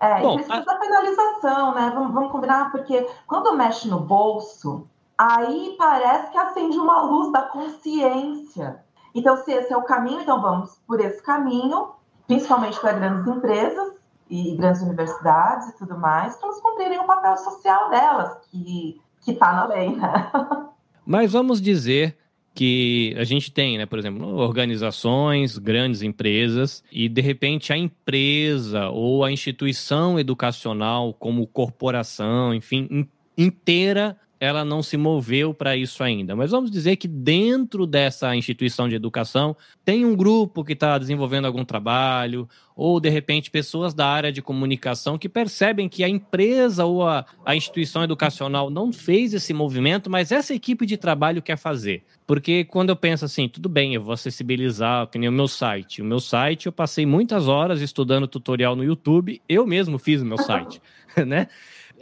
[0.00, 0.32] É, é.
[0.34, 0.60] Precisa a...
[0.60, 1.90] da penalização, né?
[1.92, 4.86] Vamos, vamos combinar, porque quando mexe no bolso,
[5.18, 8.78] aí parece que acende uma luz da consciência.
[9.12, 11.88] Então, se esse é o caminho, então vamos por esse caminho,
[12.26, 13.94] principalmente para grandes empresas
[14.28, 19.00] e grandes universidades e tudo mais, para elas cumprirem o papel social delas, que
[19.32, 20.30] está na lei, né?
[21.06, 22.16] Mas vamos dizer
[22.56, 28.88] que a gente tem, né, por exemplo, organizações, grandes empresas, e de repente a empresa
[28.88, 33.06] ou a instituição educacional, como corporação, enfim,
[33.36, 36.36] inteira ela não se moveu para isso ainda.
[36.36, 41.46] Mas vamos dizer que dentro dessa instituição de educação tem um grupo que está desenvolvendo
[41.46, 46.84] algum trabalho, ou de repente pessoas da área de comunicação que percebem que a empresa
[46.84, 51.56] ou a, a instituição educacional não fez esse movimento, mas essa equipe de trabalho quer
[51.56, 52.04] fazer.
[52.26, 56.02] Porque quando eu penso assim, tudo bem, eu vou acessibilizar, que nem o meu site.
[56.02, 60.26] O meu site, eu passei muitas horas estudando tutorial no YouTube, eu mesmo fiz o
[60.26, 60.82] meu site,
[61.26, 61.48] né?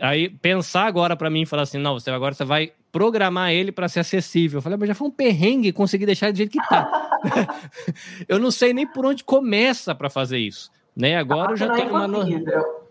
[0.01, 3.73] Aí pensar agora para mim e falar assim, não, você agora você vai programar ele
[3.73, 4.59] para ser acessível.
[4.59, 7.21] Eu falei, mas já foi um perrengue conseguir deixar do jeito que tá.
[8.29, 11.17] eu não sei nem por onde começa para fazer isso, né?
[11.17, 12.29] Agora eu já tenho uma no...
[12.29, 12.84] eu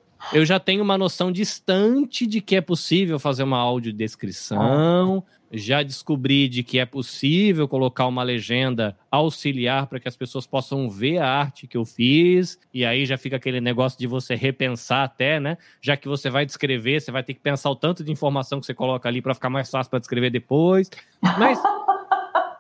[0.46, 6.64] já tenho uma noção distante de que é possível fazer uma audiodescrição, já descobri de
[6.64, 11.68] que é possível colocar uma legenda auxiliar para que as pessoas possam ver a arte
[11.68, 15.58] que eu fiz, e aí já fica aquele negócio de você repensar até, né?
[15.80, 18.66] Já que você vai descrever, você vai ter que pensar o tanto de informação que
[18.66, 20.90] você coloca ali para ficar mais fácil para descrever depois.
[21.22, 21.60] Mas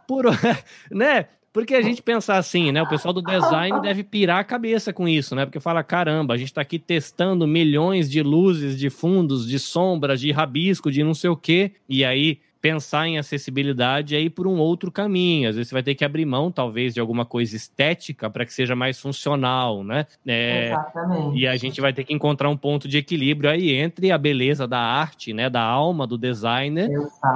[0.07, 0.25] por,
[0.91, 1.25] né?
[1.53, 2.81] Porque a gente pensar assim, né?
[2.81, 5.45] O pessoal do design deve pirar a cabeça com isso, né?
[5.45, 10.19] Porque fala, caramba, a gente está aqui testando milhões de luzes, de fundos, de sombras,
[10.19, 11.73] de rabisco, de não sei o quê.
[11.87, 15.49] E aí pensar em acessibilidade aí por um outro caminho.
[15.49, 18.53] Às vezes você vai ter que abrir mão, talvez, de alguma coisa estética para que
[18.53, 20.07] seja mais funcional, né?
[20.25, 21.37] É, Exatamente.
[21.37, 24.65] E a gente vai ter que encontrar um ponto de equilíbrio aí entre a beleza
[24.65, 25.49] da arte, né?
[25.49, 26.89] Da alma do designer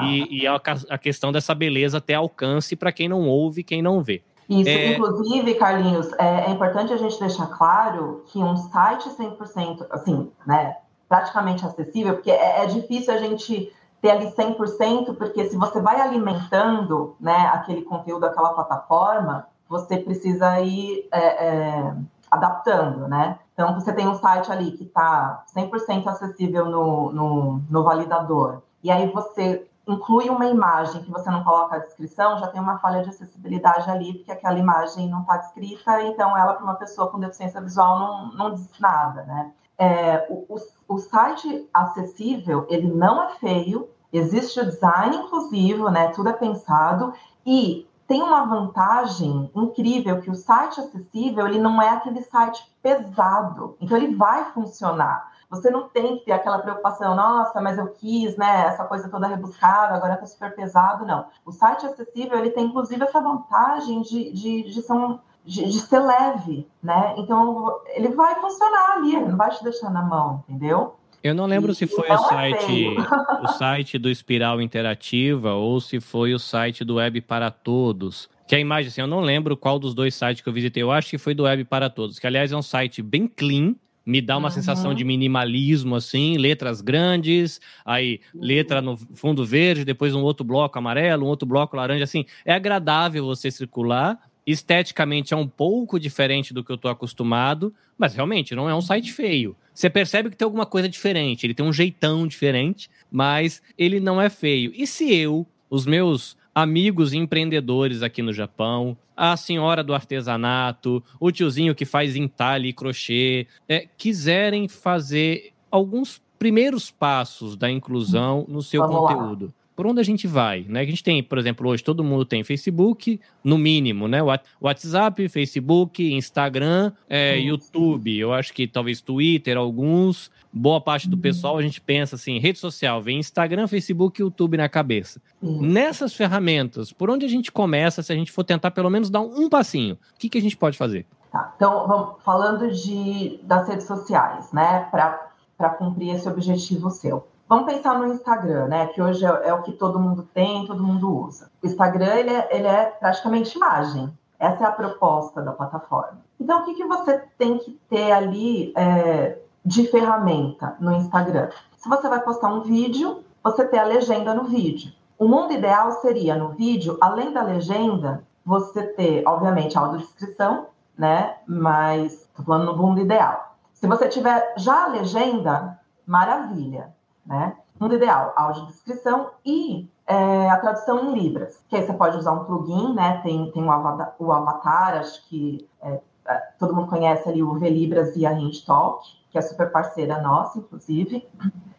[0.03, 0.55] e, e a,
[0.89, 4.21] a, questão dessa beleza ter alcance para quem não ouve, quem não vê.
[4.49, 4.93] Isso, é...
[4.93, 10.77] inclusive, Carlinhos, é, é importante a gente deixar claro que um site 100%, assim, né,
[11.09, 13.73] praticamente acessível, porque é, é difícil a gente
[14.07, 20.59] ter ali 100%, porque se você vai alimentando né, aquele conteúdo, aquela plataforma, você precisa
[20.61, 21.95] ir é, é,
[22.31, 23.37] adaptando, né?
[23.53, 28.89] Então, você tem um site ali que está 100% acessível no, no, no validador, e
[28.89, 33.01] aí você inclui uma imagem que você não coloca a descrição, já tem uma falha
[33.01, 37.19] de acessibilidade ali, porque aquela imagem não está descrita, então ela, para uma pessoa com
[37.19, 39.51] deficiência visual, não, não diz nada, né?
[39.77, 46.09] é, o, o, o, site acessível, ele não é feio, existe o design inclusivo, né?
[46.09, 47.13] Tudo é pensado
[47.45, 53.75] e tem uma vantagem incrível que o site acessível ele não é aquele site pesado,
[53.81, 55.35] então ele vai funcionar.
[55.49, 59.27] Você não tem que ter aquela preocupação, nossa, mas eu quis, né, essa coisa toda
[59.27, 61.25] rebuscada, agora está super pesado, não.
[61.45, 65.79] O site acessível ele tem inclusive essa vantagem de, de, de ser um, de, de,
[65.79, 67.13] ser leve, né?
[67.17, 70.96] Então ele vai funcionar ali, não vai te deixar na mão, entendeu?
[71.23, 75.81] Eu não lembro se foi o é site, é o site do Espiral Interativa ou
[75.81, 78.29] se foi o site do Web para Todos.
[78.47, 80.81] Que a imagem, assim, eu não lembro qual dos dois sites que eu visitei.
[80.81, 83.75] Eu acho que foi do Web para Todos, que aliás é um site bem clean,
[84.05, 84.53] me dá uma uhum.
[84.53, 90.79] sensação de minimalismo, assim, letras grandes, aí letra no fundo verde, depois um outro bloco
[90.79, 96.53] amarelo, um outro bloco laranja, assim, é agradável você circular, esteticamente é um pouco diferente
[96.53, 99.57] do que eu estou acostumado, mas realmente não é um site feio.
[99.73, 104.21] Você percebe que tem alguma coisa diferente, ele tem um jeitão diferente, mas ele não
[104.21, 104.71] é feio.
[104.73, 111.31] E se eu, os meus amigos empreendedores aqui no Japão, a senhora do artesanato, o
[111.31, 118.61] tiozinho que faz entalhe e crochê, é, quiserem fazer alguns primeiros passos da inclusão no
[118.61, 119.45] seu Vamos conteúdo.
[119.47, 120.81] Lá por onde a gente vai, né?
[120.81, 124.17] A gente tem, por exemplo, hoje todo mundo tem Facebook, no mínimo, né?
[124.59, 130.31] WhatsApp, Facebook, Instagram, é, YouTube, eu acho que talvez Twitter, alguns.
[130.51, 131.21] Boa parte do uhum.
[131.21, 135.21] pessoal a gente pensa assim, rede social, vem Instagram, Facebook e YouTube na cabeça.
[135.39, 139.21] Nessas ferramentas, por onde a gente começa se a gente for tentar pelo menos dar
[139.21, 139.93] um, um passinho?
[139.93, 141.05] O que, que a gente pode fazer?
[141.31, 144.87] Tá, então, vamos, falando de, das redes sociais, né?
[144.89, 147.27] Para cumprir esse objetivo seu.
[147.49, 148.87] Vamos pensar no Instagram, né?
[148.87, 151.49] Que hoje é, é, o que todo mundo tem, todo mundo usa.
[151.63, 154.11] O Instagram ele é, ele é, praticamente imagem.
[154.37, 156.19] Essa é a proposta da plataforma.
[156.39, 161.49] Então, o que, que você tem que ter ali é, de ferramenta no Instagram?
[161.77, 164.91] Se você vai postar um vídeo, você ter a legenda no vídeo.
[165.17, 170.65] O mundo ideal seria no vídeo, além da legenda, você ter, obviamente, a audiodescrição,
[170.97, 171.37] né?
[171.47, 173.55] Mas estou falando no mundo ideal.
[173.73, 176.96] Se você tiver já a legenda, maravilha
[177.27, 177.55] né?
[177.79, 182.45] Mundo ideal, audiodescrição e é, a tradução em Libras, que aí você pode usar um
[182.45, 183.19] plugin, né?
[183.21, 187.53] Tem, tem o, avatar, o avatar acho que é, é todo mundo conhece ali o
[187.59, 191.27] V-Libras e a HindTalk, que é super parceira nossa, inclusive.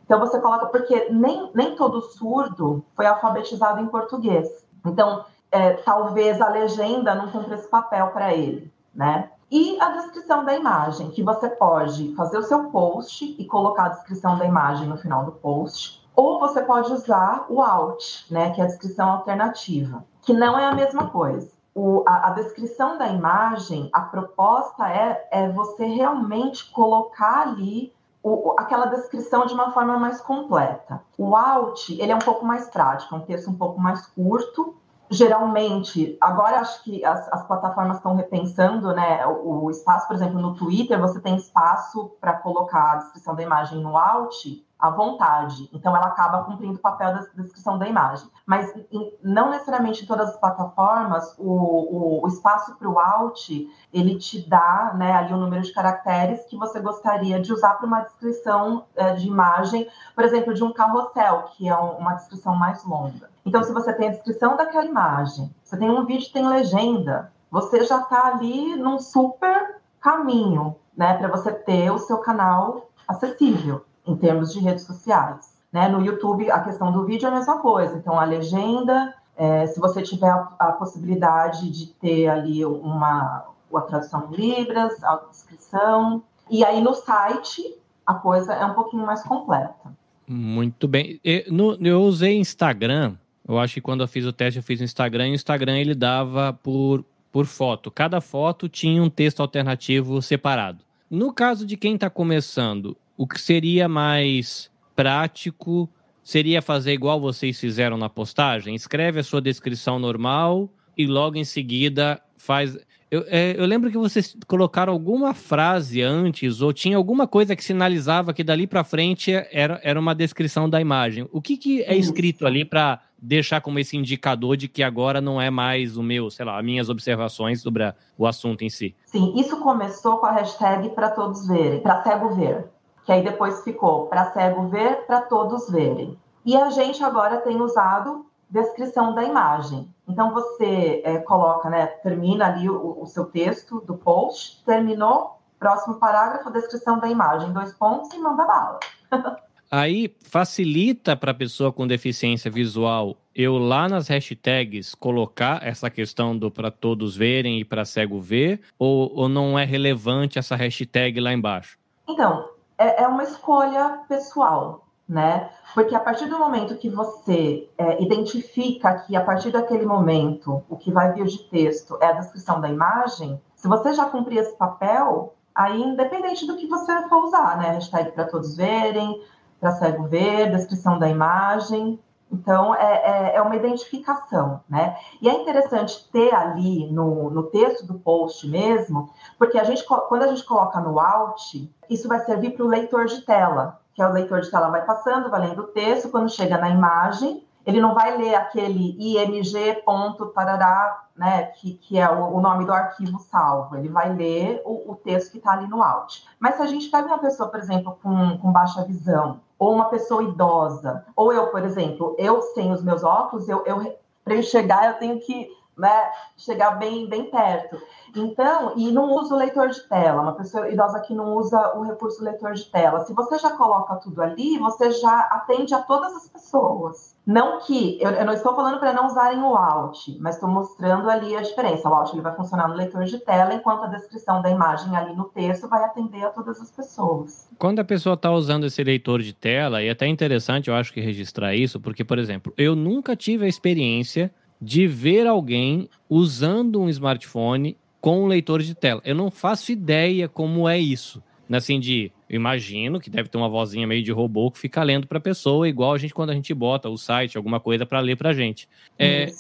[0.05, 4.65] Então você coloca, porque nem, nem todo surdo foi alfabetizado em português.
[4.87, 9.31] Então, é, talvez a legenda não cumpra esse papel para ele, né?
[9.51, 13.89] E a descrição da imagem, que você pode fazer o seu post e colocar a
[13.91, 18.61] descrição da imagem no final do post, ou você pode usar o alt, né, que
[18.61, 21.51] é a descrição alternativa, que não é a mesma coisa.
[21.75, 28.55] O, a, a, descrição da imagem, a proposta é, é você realmente colocar ali o,
[28.59, 31.01] aquela descrição de uma forma mais completa.
[31.17, 34.77] O alt, ele é um pouco mais prático, é um texto um pouco mais curto,
[35.11, 39.27] geralmente, agora acho que as, as plataformas estão repensando, né?
[39.27, 43.43] O, o, espaço, por exemplo, no Twitter, você tem espaço para colocar a descrição da
[43.43, 44.45] imagem no alt
[44.79, 45.69] à vontade.
[45.73, 48.29] Então, ela acaba cumprindo o papel da descrição da imagem.
[48.47, 53.49] Mas em, não necessariamente em todas as plataformas, o, o, o espaço para o alt,
[53.93, 57.87] ele te dá né, ali o número de caracteres que você gostaria de usar para
[57.87, 62.55] uma descrição é, de imagem, por exemplo, de um carrossel, que é um, uma descrição
[62.55, 63.29] mais longa.
[63.49, 67.83] Então, se você tem a descrição daquela imagem, você tem um vídeo tem legenda, você
[67.83, 74.15] já está ali num super caminho, né, para você ter o seu canal acessível em
[74.15, 75.57] termos de redes sociais.
[75.73, 75.89] Né?
[75.89, 77.97] No YouTube, a questão do vídeo é a mesma coisa.
[77.97, 83.81] Então, a legenda, é, se você tiver a, a, possibilidade de ter ali uma, uma
[83.81, 87.63] tradução em Libras, a descrição, e aí no site
[88.05, 89.97] a coisa é um pouquinho mais completa.
[90.27, 91.19] Muito bem.
[91.25, 93.17] Eu, no, eu usei Instagram
[93.49, 95.79] eu acho que quando eu fiz o teste, eu fiz no Instagram, e o Instagram
[95.79, 97.91] ele dava por, por foto.
[97.91, 100.85] Cada foto tinha um texto alternativo separado.
[101.11, 105.89] No caso de quem está começando, o que seria mais prático
[106.23, 108.75] seria fazer igual vocês fizeram na postagem?
[108.75, 112.77] Escreve a sua descrição normal e logo em seguida faz.
[113.11, 117.65] Eu, é, eu, lembro que vocês colocaram alguma frase antes, ou tinha alguma coisa que
[117.65, 121.27] sinalizava que dali para frente era, era uma descrição da imagem.
[121.33, 125.41] O que, que é escrito ali para deixar como esse indicador de que agora não
[125.41, 128.95] é mais o meu, sei lá, as minhas observações sobre o assunto em si?
[129.07, 132.67] Sim, isso começou com a hashtag para todos verem, para cego ver,
[133.07, 136.15] que aí depois ficou para cego ver, para todos verem.
[136.45, 139.89] E a gente agora tem usado descrição da imagem.
[140.09, 145.97] Então você é, coloca, né, termina ali o, o, seu texto do post, terminou, próximo
[145.97, 148.81] parágrafo, descrição da imagem, dois pontos e manda bala.
[149.71, 156.37] Aí facilita para a pessoa com deficiência visual eu lá nas hashtags colocar essa questão
[156.37, 161.21] do para todos verem e para cego ver, ou, ou não é relevante essa hashtag
[161.21, 161.79] lá embaixo?
[162.09, 165.49] Então, é, é uma escolha pessoal, né?
[165.75, 170.77] Porque a partir do momento que você é, identifica que a partir daquele momento o
[170.77, 174.55] que vai vir de texto é a descrição da imagem, se você já cumprir esse
[174.57, 177.71] papel, aí independente do que você for usar, né?
[177.71, 179.21] Hashtag para todos verem,
[179.59, 181.99] para cego ver, descrição da imagem.
[182.31, 184.97] Então, é, é, é, uma identificação, né?
[185.23, 190.23] E é interessante ter ali no, no texto do post mesmo, porque a gente, quando
[190.23, 191.55] a gente coloca no Alt,
[191.89, 194.85] isso vai servir para o leitor de tela, que é o leitor de tela vai
[194.87, 199.83] passando, vai lendo o texto, quando chega na imagem, ele não vai ler aquele img
[199.85, 204.63] ponto tarará, né, que, que é o, o, nome do arquivo salvo, ele vai ler
[204.65, 206.23] o, o texto que está ali no Alt.
[206.39, 209.87] Mas se a gente pega uma pessoa, por exemplo, com, com baixa visão, ou uma
[209.87, 214.45] pessoa idosa, ou eu, por exemplo, eu sem os meus óculos, eu, eu para eu
[214.45, 215.49] chegar, eu tenho que
[215.79, 217.81] né, chegar bem, bem perto.
[218.17, 221.83] Então, e não usa o leitor de tela, uma pessoa idosa que não usa o
[221.83, 223.01] recurso leitor de tela.
[223.01, 227.17] Se você já coloca tudo ali, você já atende a todas as pessoas.
[227.27, 231.11] Não que, eu, eu não estou falando para não usarem o Alt, mas estou mostrando
[231.11, 231.89] ali a diferença.
[231.89, 235.15] O Alt ele vai funcionar no leitor de tela, enquanto a descrição da imagem ali
[235.15, 237.47] no texto vai atender a todas as pessoas.
[237.59, 240.93] Quando a pessoa está usando esse leitor de tela, e é até interessante, eu acho
[240.93, 246.81] que registrar isso, porque, por exemplo, eu nunca tive a experiência de ver alguém usando
[246.81, 249.01] um smartphone com um leitor de tela.
[249.05, 251.23] Eu não faço ideia como é isso.
[251.51, 252.13] Assim, de.
[252.29, 255.67] Imagino que deve ter uma vozinha meio de robô que fica lendo para a pessoa,
[255.67, 258.33] igual a gente quando a gente bota o site, alguma coisa para ler para a
[258.35, 258.69] gente.
[258.99, 259.33] É,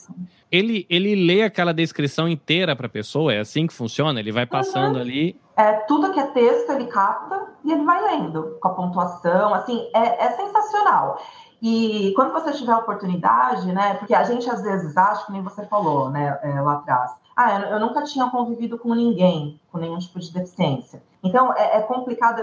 [0.51, 4.19] ele, ele lê aquela descrição inteira para a pessoa, é assim que funciona?
[4.19, 5.03] Ele vai passando uhum.
[5.03, 5.39] ali.
[5.55, 9.87] É, tudo que é texto ele capta e ele vai lendo, com a pontuação, assim,
[9.95, 11.21] é, é sensacional.
[11.61, 13.95] E quando você tiver a oportunidade, né?
[13.95, 17.13] Porque a gente às vezes acha, que nem você falou, né, é, lá atrás.
[17.37, 21.03] Ah, eu nunca tinha convivido com ninguém com nenhum tipo de deficiência.
[21.23, 22.43] Então é, é complicado.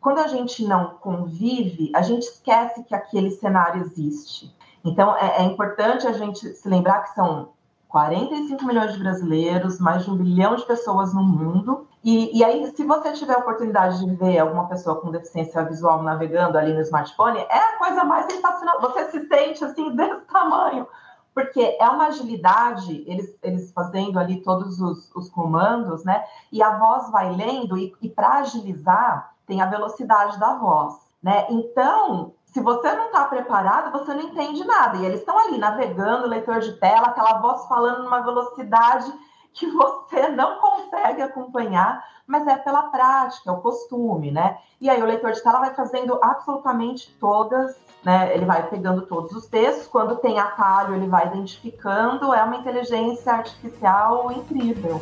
[0.00, 4.52] Quando a gente não convive, a gente esquece que aquele cenário existe.
[4.84, 7.50] Então é, é importante a gente se lembrar que são
[7.92, 11.86] 45 milhões de brasileiros, mais de um bilhão de pessoas no mundo.
[12.02, 16.02] E, e, aí, se você tiver a oportunidade de ver alguma pessoa com deficiência visual
[16.02, 18.80] navegando ali no smartphone, é a coisa mais sensacional.
[18.80, 20.88] Você se sente assim, desse tamanho,
[21.34, 26.24] porque é uma agilidade, eles, eles fazendo ali todos os, os comandos, né?
[26.50, 31.46] E a voz vai lendo, e, e para agilizar, tem a velocidade da voz, né?
[31.50, 34.98] Então, se você não está preparado, você não entende nada.
[34.98, 39.10] E eles estão ali navegando, leitor de tela, aquela voz falando numa velocidade
[39.54, 44.58] que você não consegue acompanhar, mas é pela prática, é o costume, né?
[44.80, 47.74] E aí o leitor de tela vai fazendo absolutamente todas,
[48.04, 48.34] né?
[48.34, 53.32] Ele vai pegando todos os textos, quando tem atalho, ele vai identificando, é uma inteligência
[53.32, 55.00] artificial incrível.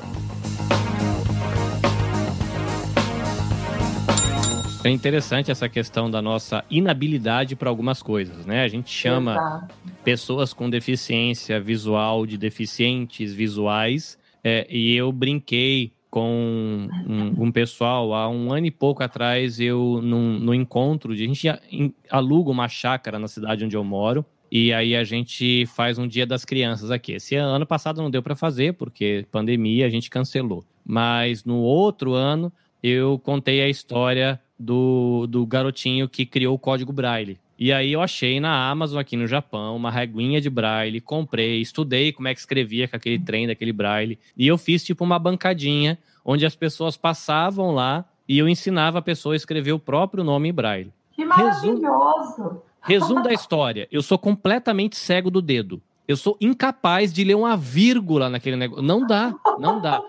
[4.83, 8.63] É interessante essa questão da nossa inabilidade para algumas coisas, né?
[8.63, 9.75] A gente chama Exato.
[10.03, 18.15] pessoas com deficiência visual de deficientes visuais, é, e eu brinquei com um, um, pessoal
[18.15, 22.67] há um ano e pouco atrás, eu num, no encontro, de, a gente aluga uma
[22.67, 26.91] chácara na cidade onde eu moro, e aí a gente faz um dia das crianças
[26.91, 27.13] aqui.
[27.13, 30.65] Esse ano passado não deu para fazer, porque pandemia a gente cancelou.
[30.85, 32.53] Mas no outro ano
[32.83, 37.39] eu contei a história do, do garotinho que criou o código Braille.
[37.59, 42.13] E aí eu achei na Amazon aqui no Japão uma reguinha de braille, comprei, estudei
[42.13, 44.19] como é que escrevia com aquele trem daquele braille.
[44.37, 49.03] E eu fiz tipo uma bancadinha onde as pessoas passavam lá e eu ensinava a
[49.03, 50.93] pessoa a escrever o próprio nome em braille.
[51.13, 51.83] Que maravilhoso!
[51.83, 55.83] Resumo, resumo da história: eu sou completamente cego do dedo.
[56.07, 58.83] Eu sou incapaz de ler uma vírgula naquele negócio.
[58.83, 60.03] Não dá, não dá.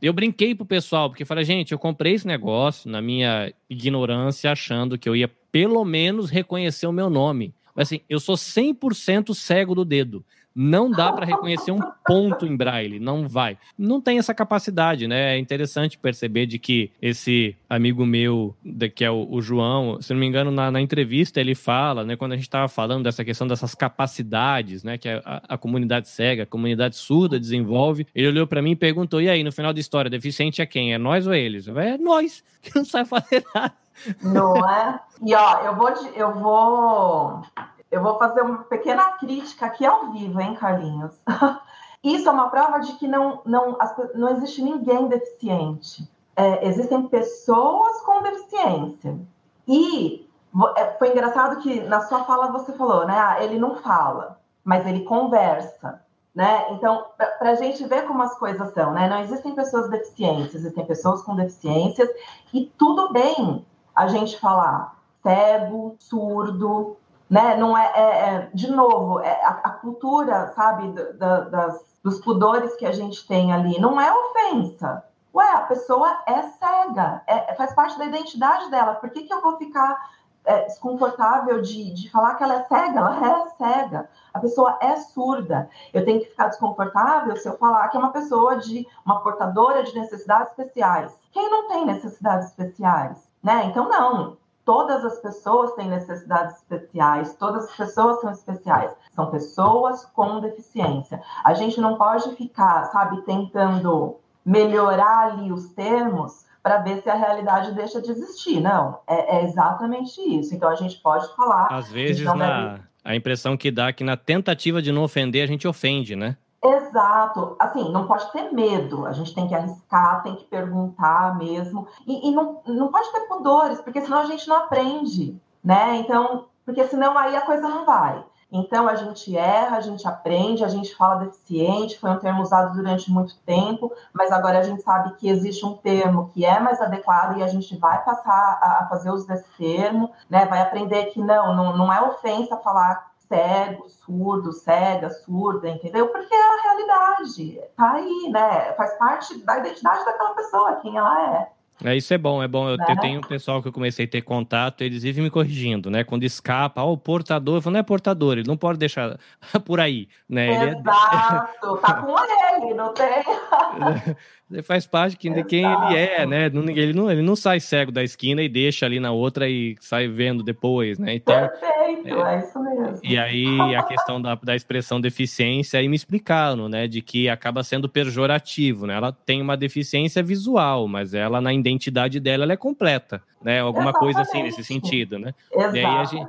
[0.00, 4.96] Eu brinquei pro pessoal, porque falei, gente, eu comprei esse negócio na minha ignorância, achando
[4.96, 7.52] que eu ia pelo menos reconhecer o meu nome.
[7.74, 10.24] Mas assim, eu sou 100% cego do dedo
[10.60, 13.56] não dá para reconhecer um ponto em braille, não vai.
[13.78, 15.36] Não tem essa capacidade, né?
[15.36, 18.56] É interessante perceber de que esse amigo meu,
[18.92, 22.32] que é o, João, se não me engano, na, na, entrevista ele fala, né, quando
[22.32, 26.46] a gente estava falando dessa questão dessas capacidades, né, que a, a, comunidade cega, a
[26.46, 30.10] comunidade surda desenvolve, ele olhou para mim e perguntou: e aí, no final da história,
[30.10, 30.92] deficiente é quem?
[30.92, 31.68] É nós ou eles?
[31.68, 33.74] É nós, que não sabe fazer nada.
[34.20, 34.98] Não é?
[35.24, 37.42] E ó, eu vou, eu vou
[37.90, 41.14] eu vou fazer uma pequena crítica aqui ao vivo, hein, Carlinhos?
[42.02, 43.76] Isso é uma prova de que não, não,
[44.14, 46.08] não existe ninguém deficiente.
[46.38, 49.18] é, existem pessoas com deficiência.
[49.66, 50.30] E
[50.76, 53.18] é, foi engraçado que na sua fala você falou, né?
[53.18, 56.00] Ah, ele não fala, mas ele conversa.
[56.32, 56.70] Né?
[56.70, 59.08] Então, para a gente ver como as coisas são, né?
[59.08, 62.08] Não existem pessoas deficientes, existem pessoas com deficiências,
[62.54, 66.96] e tudo bem a gente falar cego, surdo,
[67.28, 67.56] né?
[67.56, 72.74] Não é, é, é de novo, é, a, a, cultura, sabe, da, das, dos pudores
[72.76, 75.04] que a gente tem ali, não é ofensa.
[75.34, 78.94] Ué, a pessoa é cega, é, faz parte da identidade dela.
[78.94, 79.96] Por que, que eu vou ficar
[80.44, 82.98] é, desconfortável de, de falar que ela é cega?
[82.98, 84.10] Ela é cega.
[84.32, 85.68] A pessoa é surda.
[85.92, 89.82] Eu tenho que ficar desconfortável se eu falar que é uma pessoa de uma portadora
[89.82, 91.14] de necessidades especiais.
[91.30, 93.28] Quem não tem necessidades especiais?
[93.42, 93.66] Né?
[93.66, 94.38] Então, não
[94.68, 101.22] todas as pessoas têm necessidades especiais, todas as pessoas são especiais, são pessoas com deficiência.
[101.42, 107.14] A gente não pode ficar, sabe, tentando melhorar ali os termos para ver se a
[107.14, 108.60] realidade deixa de existir.
[108.60, 110.54] Não, é, é, exatamente isso.
[110.54, 111.68] Então a gente pode falar.
[111.70, 115.46] Às vezes, na, a impressão que dá é que na tentativa de não ofender, a
[115.46, 116.36] gente ofende, né?
[116.62, 117.56] Exato.
[117.58, 119.06] Assim, não pode ter medo.
[119.06, 121.86] A gente tem que arriscar, tem que perguntar mesmo.
[122.06, 125.96] E, e, não, não pode ter pudores, porque senão a gente não aprende, né?
[125.96, 128.24] Então, porque senão aí a coisa não vai.
[128.50, 132.74] Então, a gente erra, a gente aprende, a gente fala deficiente, foi um termo usado
[132.74, 136.80] durante muito tempo, mas agora a gente sabe que existe um termo que é mais
[136.80, 140.46] adequado e a gente vai passar a fazer uso desse termo, né?
[140.46, 146.08] Vai aprender que não, não, não é ofensa falar cego, surdo, cega, surda, entendeu?
[146.08, 148.72] Porque é a realidade, tá aí, né?
[148.72, 151.58] Faz parte da identidade daquela pessoa, quem ela é.
[151.84, 152.68] É, isso é bom, é bom.
[152.68, 152.96] Eu, né?
[153.00, 156.02] tenho um pessoal que eu comecei a ter contato, eles vivem me corrigigindo, né?
[156.02, 159.16] Quando escapa, ó, oh, o portador, eu falo, não é portador, ele não pode deixar
[159.64, 160.70] por aí, né?
[160.70, 161.80] Exato, é...
[161.80, 163.06] tá com ele, não tem.
[164.50, 166.46] Ele faz parte de quem ele é, né?
[166.46, 170.08] Ele não, ele não sai cego da esquina e deixa ali na outra e sai
[170.08, 171.16] vendo depois, né?
[171.16, 172.98] Então, Perfeito, é, é isso mesmo.
[173.02, 176.88] E aí a questão da, da expressão deficiência, aí me explicaram, né?
[176.88, 178.94] De que acaba sendo pejorativo, né?
[178.94, 183.60] Ela tem uma deficiência visual, mas ela, na identidade dela, ela é completa, né?
[183.60, 184.14] Alguma Exatamente.
[184.14, 185.34] coisa assim nesse sentido, né?
[185.52, 185.76] Exatamente.
[185.78, 186.28] E, aí a gente,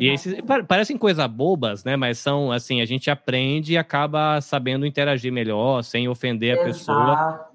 [0.00, 0.36] e esses,
[0.68, 1.96] parecem coisas bobas, né?
[1.96, 6.68] Mas são, assim, a gente aprende e acaba sabendo interagir melhor, sem ofender a Exato.
[6.68, 7.47] pessoa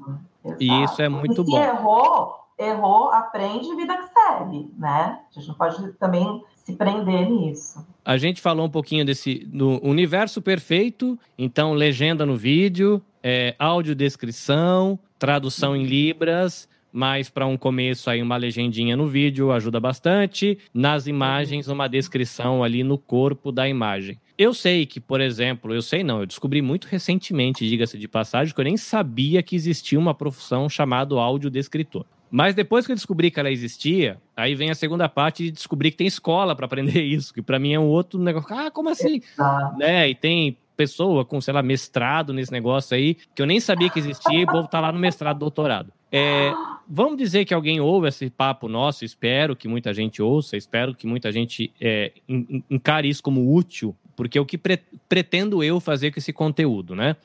[0.43, 0.63] Exato.
[0.63, 1.63] E isso é muito e se bom.
[1.63, 5.19] errou, errou, aprende, vida que segue, né?
[5.29, 7.85] A gente não pode também se prender nisso.
[8.05, 14.99] A gente falou um pouquinho desse do universo perfeito, então legenda no vídeo, é, audiodescrição,
[15.17, 20.59] tradução em libras, mas para um começo aí uma legendinha no vídeo ajuda bastante.
[20.71, 24.19] Nas imagens, uma descrição ali no corpo da imagem.
[24.37, 28.53] Eu sei que, por exemplo, eu sei não, eu descobri muito recentemente, diga-se de passagem,
[28.53, 32.05] que eu nem sabia que existia uma profissão chamada audiodescritor.
[32.31, 35.91] Mas depois que eu descobri que ela existia, aí vem a segunda parte de descobrir
[35.91, 38.51] que tem escola para aprender isso, que para mim é um outro negócio.
[38.51, 39.21] Ah, como assim?
[39.77, 40.09] Né?
[40.09, 43.99] E tem pessoa com, sei lá, mestrado nesse negócio aí, que eu nem sabia que
[43.99, 45.93] existia, e o povo tá lá no mestrado, doutorado.
[46.11, 46.51] É,
[46.87, 51.05] vamos dizer que alguém ouve esse papo nosso, espero que muita gente ouça, espero que
[51.05, 52.11] muita gente é,
[52.69, 57.15] encare isso como útil, porque o que pre pretendo eu fazer com esse conteúdo, né?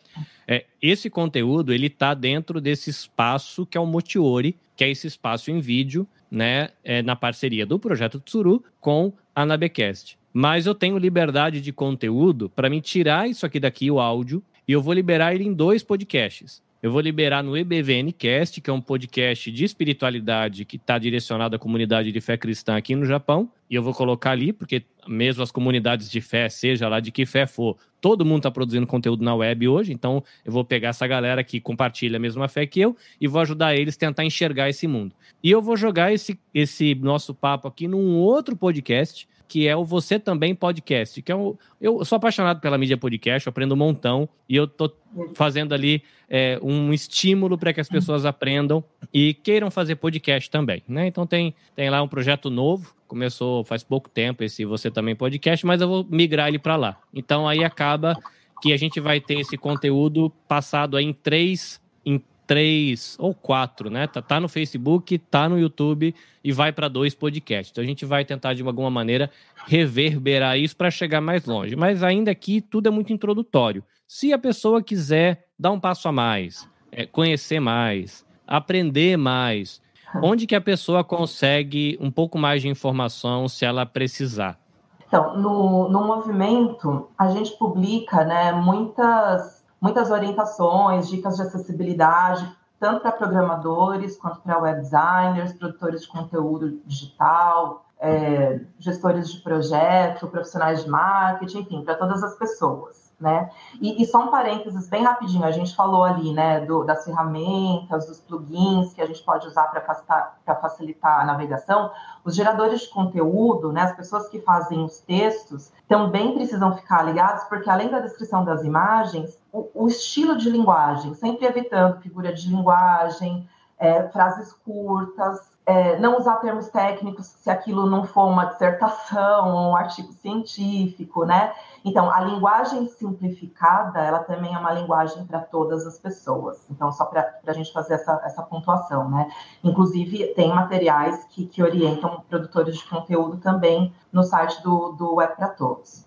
[0.46, 5.06] É, esse conteúdo, ele tá dentro desse espaço que é o Motiori, que é esse
[5.06, 10.18] espaço em vídeo, né, é, na parceria do Projeto Tsuru com a Nabecast.
[10.32, 14.72] Mas eu tenho liberdade de conteúdo para me tirar isso aqui daqui, o áudio, e
[14.72, 16.62] eu vou liberar ele em dois podcasts.
[16.80, 21.58] Eu vou liberar no EBVNcast, que é um podcast de espiritualidade que está direcionado à
[21.58, 23.50] comunidade de fé cristã aqui no Japão.
[23.68, 27.24] E eu vou colocar ali, porque mesmo as comunidades de fé, seja lá de que
[27.24, 29.92] fé for, todo mundo está produzindo conteúdo na web hoje.
[29.92, 33.40] Então eu vou pegar essa galera que compartilha a mesma fé que eu e vou
[33.40, 35.14] ajudar eles a tentar enxergar esse mundo.
[35.42, 39.84] E eu vou jogar esse, esse nosso papo aqui num outro podcast que é o
[39.84, 41.34] Você Também Podcast, que é
[41.80, 44.92] eu sou apaixonado pela mídia podcast, aprendo um montão e eu tô
[45.34, 50.82] fazendo ali é, um estímulo para que as pessoas aprendam e queiram fazer podcast também,
[50.86, 51.06] né?
[51.06, 55.64] Então tem, tem lá um projeto novo, começou faz pouco tempo esse Você Também Podcast,
[55.64, 57.00] mas eu vou migrar ele para lá.
[57.14, 58.14] Então aí acaba
[58.60, 64.06] que a gente vai ter esse conteúdo passado em três em três ou quatro, né?
[64.06, 67.70] Tá, tá no Facebook, tá no YouTube e vai para dois podcasts.
[67.70, 69.30] Então a gente vai tentar de alguma maneira
[69.66, 71.76] reverberar isso para chegar mais longe.
[71.76, 73.84] Mas ainda aqui tudo é muito introdutório.
[74.06, 79.82] Se a pessoa quiser dar um passo a mais, é, conhecer mais, aprender mais,
[80.22, 84.58] onde que a pessoa consegue um pouco mais de informação se ela precisar?
[85.06, 93.00] Então, no, no movimento, a gente publica né, muitas muitas orientações, dicas de acessibilidade tanto
[93.00, 100.84] para programadores quanto para web designers, produtores de conteúdo digital, é, gestores de projeto, profissionais
[100.84, 103.50] de marketing, enfim, para todas as pessoas né?
[103.80, 108.06] E, e, só um parênteses bem rapidinho, a gente falou ali, né, do, das ferramentas,
[108.06, 111.90] dos plugins que a gente pode usar para facilitar, a navegação.
[112.24, 117.42] Os geradores de conteúdo, né, as pessoas que fazem os textos, também precisam ficar ligados,
[117.44, 122.48] porque além da descrição das imagens, o, o estilo de linguagem, sempre evitando figura de
[122.48, 123.48] linguagem,
[123.78, 129.72] é, frases curtas, é, não usar termos técnicos se aquilo não for uma dissertação ou
[129.72, 131.52] um artigo científico, né?
[131.88, 136.68] Então, a linguagem simplificada, ela também é uma linguagem para todas as pessoas.
[136.70, 139.30] Então, só para a gente fazer essa, essa pontuação, né?
[139.64, 145.34] Inclusive, tem materiais que, que orientam produtores de conteúdo também no site do, do Web
[145.34, 146.04] para Todos.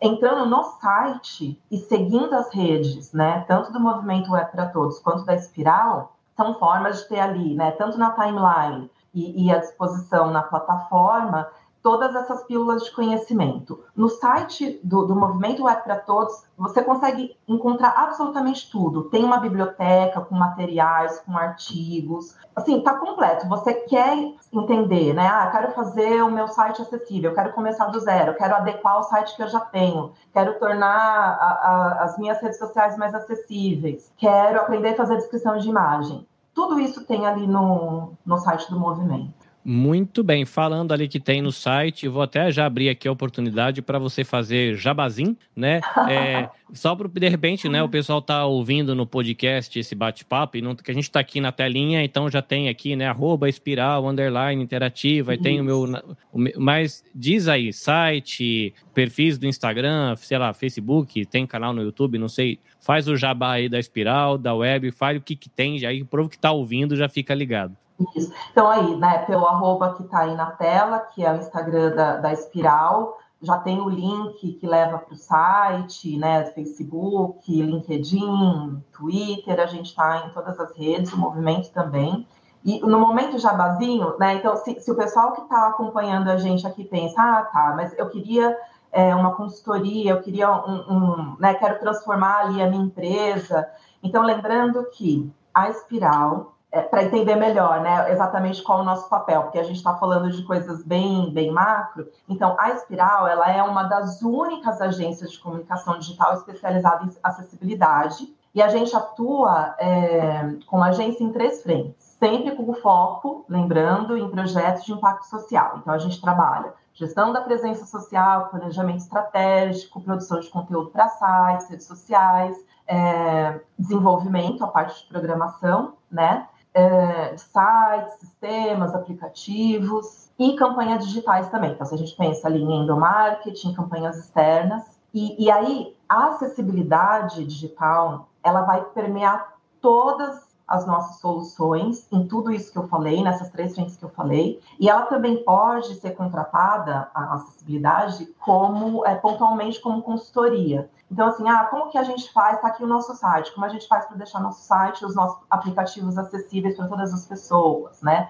[0.00, 3.44] Entrando no site e seguindo as redes, né?
[3.48, 7.72] Tanto do movimento Web para Todos quanto da Espiral, são formas de ter ali, né?
[7.72, 11.48] Tanto na timeline e, e à disposição na plataforma,
[11.84, 13.84] todas essas pílulas de conhecimento.
[13.94, 19.04] No site do, do Movimento Web para Todos, você consegue encontrar absolutamente tudo.
[19.10, 22.34] Tem uma biblioteca com materiais, com artigos.
[22.56, 23.46] Assim, tá completo.
[23.48, 24.16] Você quer
[24.50, 25.26] entender, né?
[25.26, 29.36] Ah, quero fazer o meu site acessível, quero começar do zero, quero adequar o site
[29.36, 34.58] que eu já tenho, quero tornar a, a, as minhas redes sociais mais acessíveis, quero
[34.58, 36.26] aprender a fazer descrição de imagem.
[36.54, 39.43] Tudo isso tem ali no, no site do movimento.
[39.66, 43.80] Muito bem, falando ali que tem no site, vou até já abrir aqui a oportunidade
[43.80, 45.80] para você fazer jabazim, né?
[46.06, 47.82] É, só para de repente, né?
[47.82, 51.40] O pessoal tá ouvindo no podcast esse bate-papo e não, que a gente está aqui
[51.40, 53.06] na telinha, então já tem aqui, né?
[53.06, 55.84] Arroba espiral, underline, interativa, e tem o meu,
[56.30, 56.52] o meu.
[56.58, 62.28] Mas diz aí, site, perfis do Instagram, sei lá, Facebook, tem canal no YouTube, não
[62.28, 62.58] sei.
[62.80, 66.06] Faz o jabá aí da espiral, da web, faz o que, que tem, aí o
[66.06, 67.74] povo que está ouvindo já fica ligado.
[68.14, 68.32] Isso.
[68.50, 72.16] Então, aí, né, pelo arroba que está aí na tela, que é o Instagram da,
[72.16, 79.60] da Espiral, já tem o link que leva para o site, né, Facebook, LinkedIn, Twitter,
[79.60, 82.26] a gente está em todas as redes, o movimento também.
[82.64, 86.66] E no momento jabazinho, né, então, se, se o pessoal que está acompanhando a gente
[86.66, 88.56] aqui pensa, ah, tá, mas eu queria
[88.90, 93.68] é, uma consultoria, eu queria um, um né, quero transformar ali a minha empresa.
[94.02, 99.08] Então, lembrando que a Espiral é, para entender melhor, né, exatamente qual é o nosso
[99.08, 102.08] papel, porque a gente está falando de coisas bem, bem macro.
[102.28, 108.34] Então, a Espiral, ela é uma das únicas agências de comunicação digital especializada em acessibilidade,
[108.52, 114.16] e a gente atua é, como agência em três frentes, sempre com o foco, lembrando,
[114.18, 115.78] em projetos de impacto social.
[115.78, 121.68] Então, a gente trabalha gestão da presença social, planejamento estratégico, produção de conteúdo para sites,
[121.68, 122.56] redes sociais,
[122.86, 126.46] é, desenvolvimento, a parte de programação, né?
[126.74, 131.70] É, sites, sistemas, aplicativos e campanhas digitais também.
[131.70, 134.82] Então, se a gente pensa ali em endomarketing, campanhas externas,
[135.14, 142.50] e, e aí a acessibilidade digital ela vai permear todas as nossas soluções em tudo
[142.50, 146.12] isso que eu falei, nessas três frentes que eu falei, e ela também pode ser
[146.12, 150.90] contratada, a acessibilidade, como é, pontualmente como consultoria.
[151.10, 152.56] Então, assim, ah, como que a gente faz?
[152.56, 155.38] Está aqui o nosso site, como a gente faz para deixar nosso site, os nossos
[155.50, 158.28] aplicativos acessíveis para todas as pessoas, né?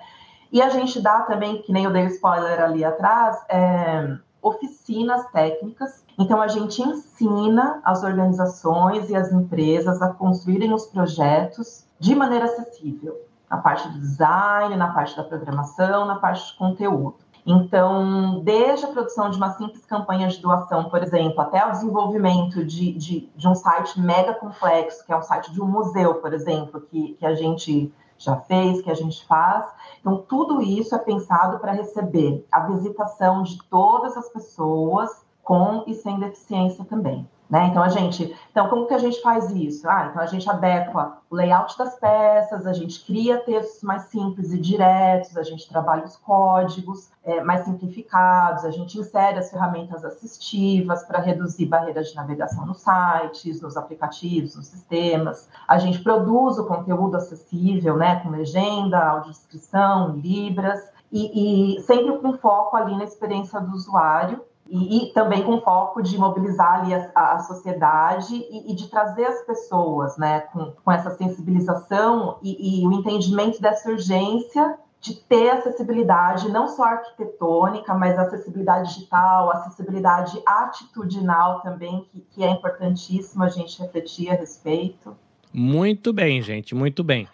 [0.52, 5.26] E a gente dá também, que nem eu dei o spoiler ali atrás, é, oficinas
[5.30, 6.04] técnicas.
[6.18, 12.46] Então, a gente ensina as organizações e as empresas a construírem os projetos de maneira
[12.46, 13.16] acessível,
[13.50, 17.16] na parte do design, na parte da programação, na parte de conteúdo.
[17.46, 22.64] Então, desde a produção de uma simples campanha de doação, por exemplo, até o desenvolvimento
[22.64, 26.32] de, de, de um site mega complexo, que é um site de um museu, por
[26.32, 29.66] exemplo, que, que a gente já fez, que a gente faz.
[30.00, 35.10] Então, tudo isso é pensado para receber a visitação de todas as pessoas
[35.42, 37.28] com e sem deficiência também.
[37.48, 37.66] Né?
[37.66, 39.86] Então, a gente, então, como que a gente faz isso?
[39.88, 44.50] Ah, então a gente adequa o layout das peças, a gente cria textos mais simples
[44.50, 50.04] e diretos, a gente trabalha os códigos é, mais simplificados, a gente insere as ferramentas
[50.04, 55.48] assistivas para reduzir barreiras de navegação nos sites, nos aplicativos, nos sistemas.
[55.68, 60.80] A gente produz o conteúdo acessível, né, com legenda, audiodescrição, libras,
[61.12, 64.42] e, e sempre com foco ali na experiência do usuário,
[64.74, 69.24] e, e, também com foco de mobilizar ali a, a sociedade e, e, de trazer
[69.24, 75.50] as pessoas, né, com, com essa sensibilização e, e, o entendimento dessa urgência de ter
[75.50, 83.48] acessibilidade, não só arquitetônica, mas acessibilidade digital, acessibilidade atitudinal também, que, que é importantíssimo a
[83.48, 85.16] gente refletir a respeito.
[85.52, 87.28] Muito bem, gente, muito bem.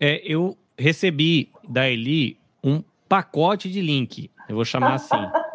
[0.00, 5.16] É, eu recebi da Eli um pacote de link, eu vou chamar assim.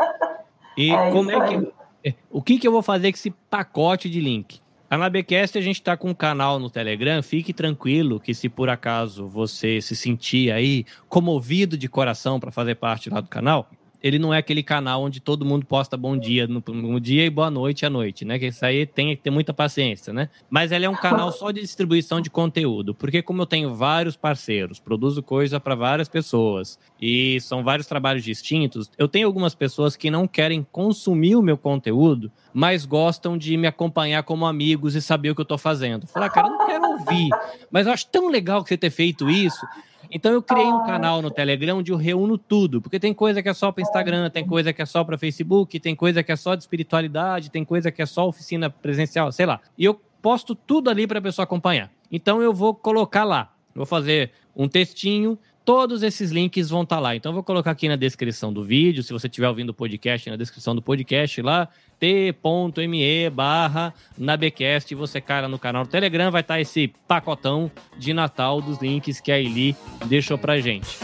[0.82, 1.72] E é como é que.
[2.04, 4.60] É, o que, que eu vou fazer com esse pacote de link?
[4.90, 7.22] A Nabecast a gente está com um canal no Telegram.
[7.22, 12.76] Fique tranquilo que se por acaso você se sentir aí comovido de coração para fazer
[12.76, 13.70] parte lá do canal,
[14.02, 17.52] ele não é aquele canal onde todo mundo posta bom dia no, dia e boa
[17.52, 18.40] noite à noite, né?
[18.40, 20.30] Que isso aí tem que ter muita paciência, né?
[20.50, 24.16] Mas ele é um canal só de distribuição de conteúdo, porque como eu tenho vários
[24.16, 29.96] parceiros, produzo coisa para várias pessoas e são vários trabalhos distintos, eu tenho algumas pessoas
[29.96, 35.02] que não querem consumir o meu conteúdo, mas gostam de me acompanhar como amigos e
[35.02, 36.08] saber o que eu tô fazendo.
[36.08, 37.30] Falar, cara, eu não quero ouvir,
[37.70, 39.66] mas eu acho tão legal que você ter feito isso.
[40.12, 43.48] Então eu criei um canal no Telegram onde eu reúno tudo, porque tem coisa que
[43.48, 46.36] é só para Instagram, tem coisa que é só para Facebook, tem coisa que é
[46.36, 49.62] só de espiritualidade, tem coisa que é só oficina presencial, sei lá.
[49.78, 51.90] E eu posto tudo ali para a pessoa acompanhar.
[52.12, 57.02] Então eu vou colocar lá, vou fazer um textinho Todos esses links vão estar tá
[57.02, 57.16] lá.
[57.16, 59.04] Então, eu vou colocar aqui na descrição do vídeo.
[59.04, 61.68] Se você estiver ouvindo o podcast, na descrição do podcast lá,
[62.00, 64.96] t.me barra nabecast.
[64.96, 69.22] Você cara no canal do Telegram, vai estar tá esse pacotão de Natal dos links
[69.22, 69.76] que a Eli
[70.08, 70.98] deixou pra gente.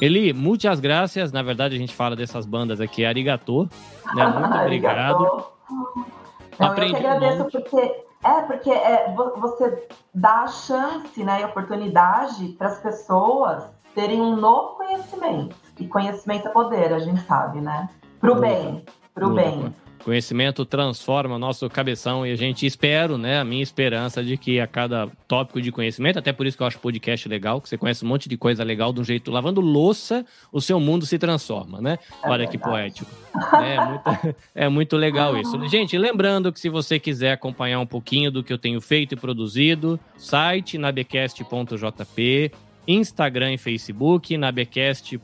[0.00, 1.32] Eli, muitas graças.
[1.32, 3.68] Na verdade, a gente fala dessas bandas aqui, arigatô.
[4.14, 4.26] Né?
[4.26, 5.44] Muito obrigado.
[6.58, 11.42] Não, Aprendi eu que agradeço um porque é, porque é, você dá a chance né,
[11.42, 13.64] e oportunidade para as pessoas
[13.94, 15.56] terem um novo conhecimento.
[15.78, 17.88] E conhecimento é poder, a gente sabe, né?
[18.20, 19.74] Para o bem, para o bem.
[20.04, 23.38] Conhecimento transforma o nosso cabeção e a gente espero, né?
[23.38, 26.66] A minha esperança de que a cada tópico de conhecimento, até por isso que eu
[26.66, 29.60] acho podcast legal, que você conhece um monte de coisa legal de um jeito, lavando
[29.60, 31.98] louça, o seu mundo se transforma, né?
[32.22, 32.58] É Olha verdade.
[32.58, 33.10] que poético.
[33.62, 34.02] É muito,
[34.54, 35.68] é muito legal isso.
[35.68, 39.16] Gente, lembrando que se você quiser acompanhar um pouquinho do que eu tenho feito e
[39.16, 42.52] produzido, site nabecast.jp,
[42.86, 45.18] Instagram e Facebook, nabecast.jp.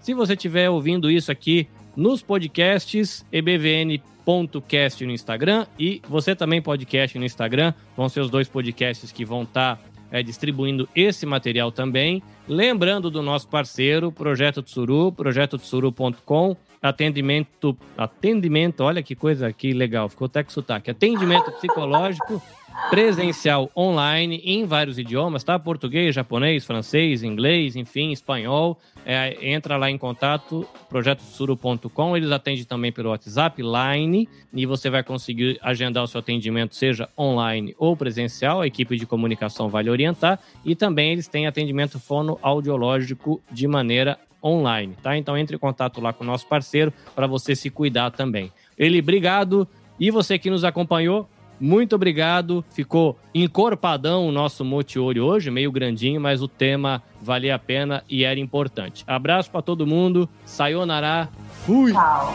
[0.00, 1.66] Se você estiver ouvindo isso aqui
[2.00, 7.74] nos podcasts, ebvn.cast no Instagram e você também podcast no Instagram.
[7.94, 12.22] Vão ser os dois podcasts que vão estar tá, é, distribuindo esse material também.
[12.48, 20.24] Lembrando do nosso parceiro, Projeto Tsuru, projetotsuru.com, atendimento, atendimento, olha que coisa que legal, ficou
[20.24, 22.42] até com sotaque, atendimento psicológico
[22.90, 25.58] presencial online em vários idiomas, tá?
[25.58, 28.78] Português, japonês, francês, inglês, enfim, espanhol.
[29.06, 32.16] É, entra lá em contato, projetosuro.com.
[32.16, 37.08] Eles atendem também pelo WhatsApp, Line, e você vai conseguir agendar o seu atendimento, seja
[37.16, 38.60] online ou presencial.
[38.60, 40.40] A equipe de comunicação vai lhe orientar.
[40.64, 45.16] E também eles têm atendimento fonoaudiológico de maneira online, tá?
[45.16, 48.50] Então entre em contato lá com o nosso parceiro para você se cuidar também.
[48.76, 49.68] Ele, obrigado.
[49.98, 51.28] E você que nos acompanhou,
[51.60, 52.64] muito obrigado.
[52.70, 58.24] Ficou encorpadão o nosso Motiori hoje, meio grandinho, mas o tema valia a pena e
[58.24, 59.04] era importante.
[59.06, 60.28] Abraço para todo mundo.
[60.44, 61.28] Sayonara.
[61.66, 61.92] Fui.
[61.92, 62.34] Tchau.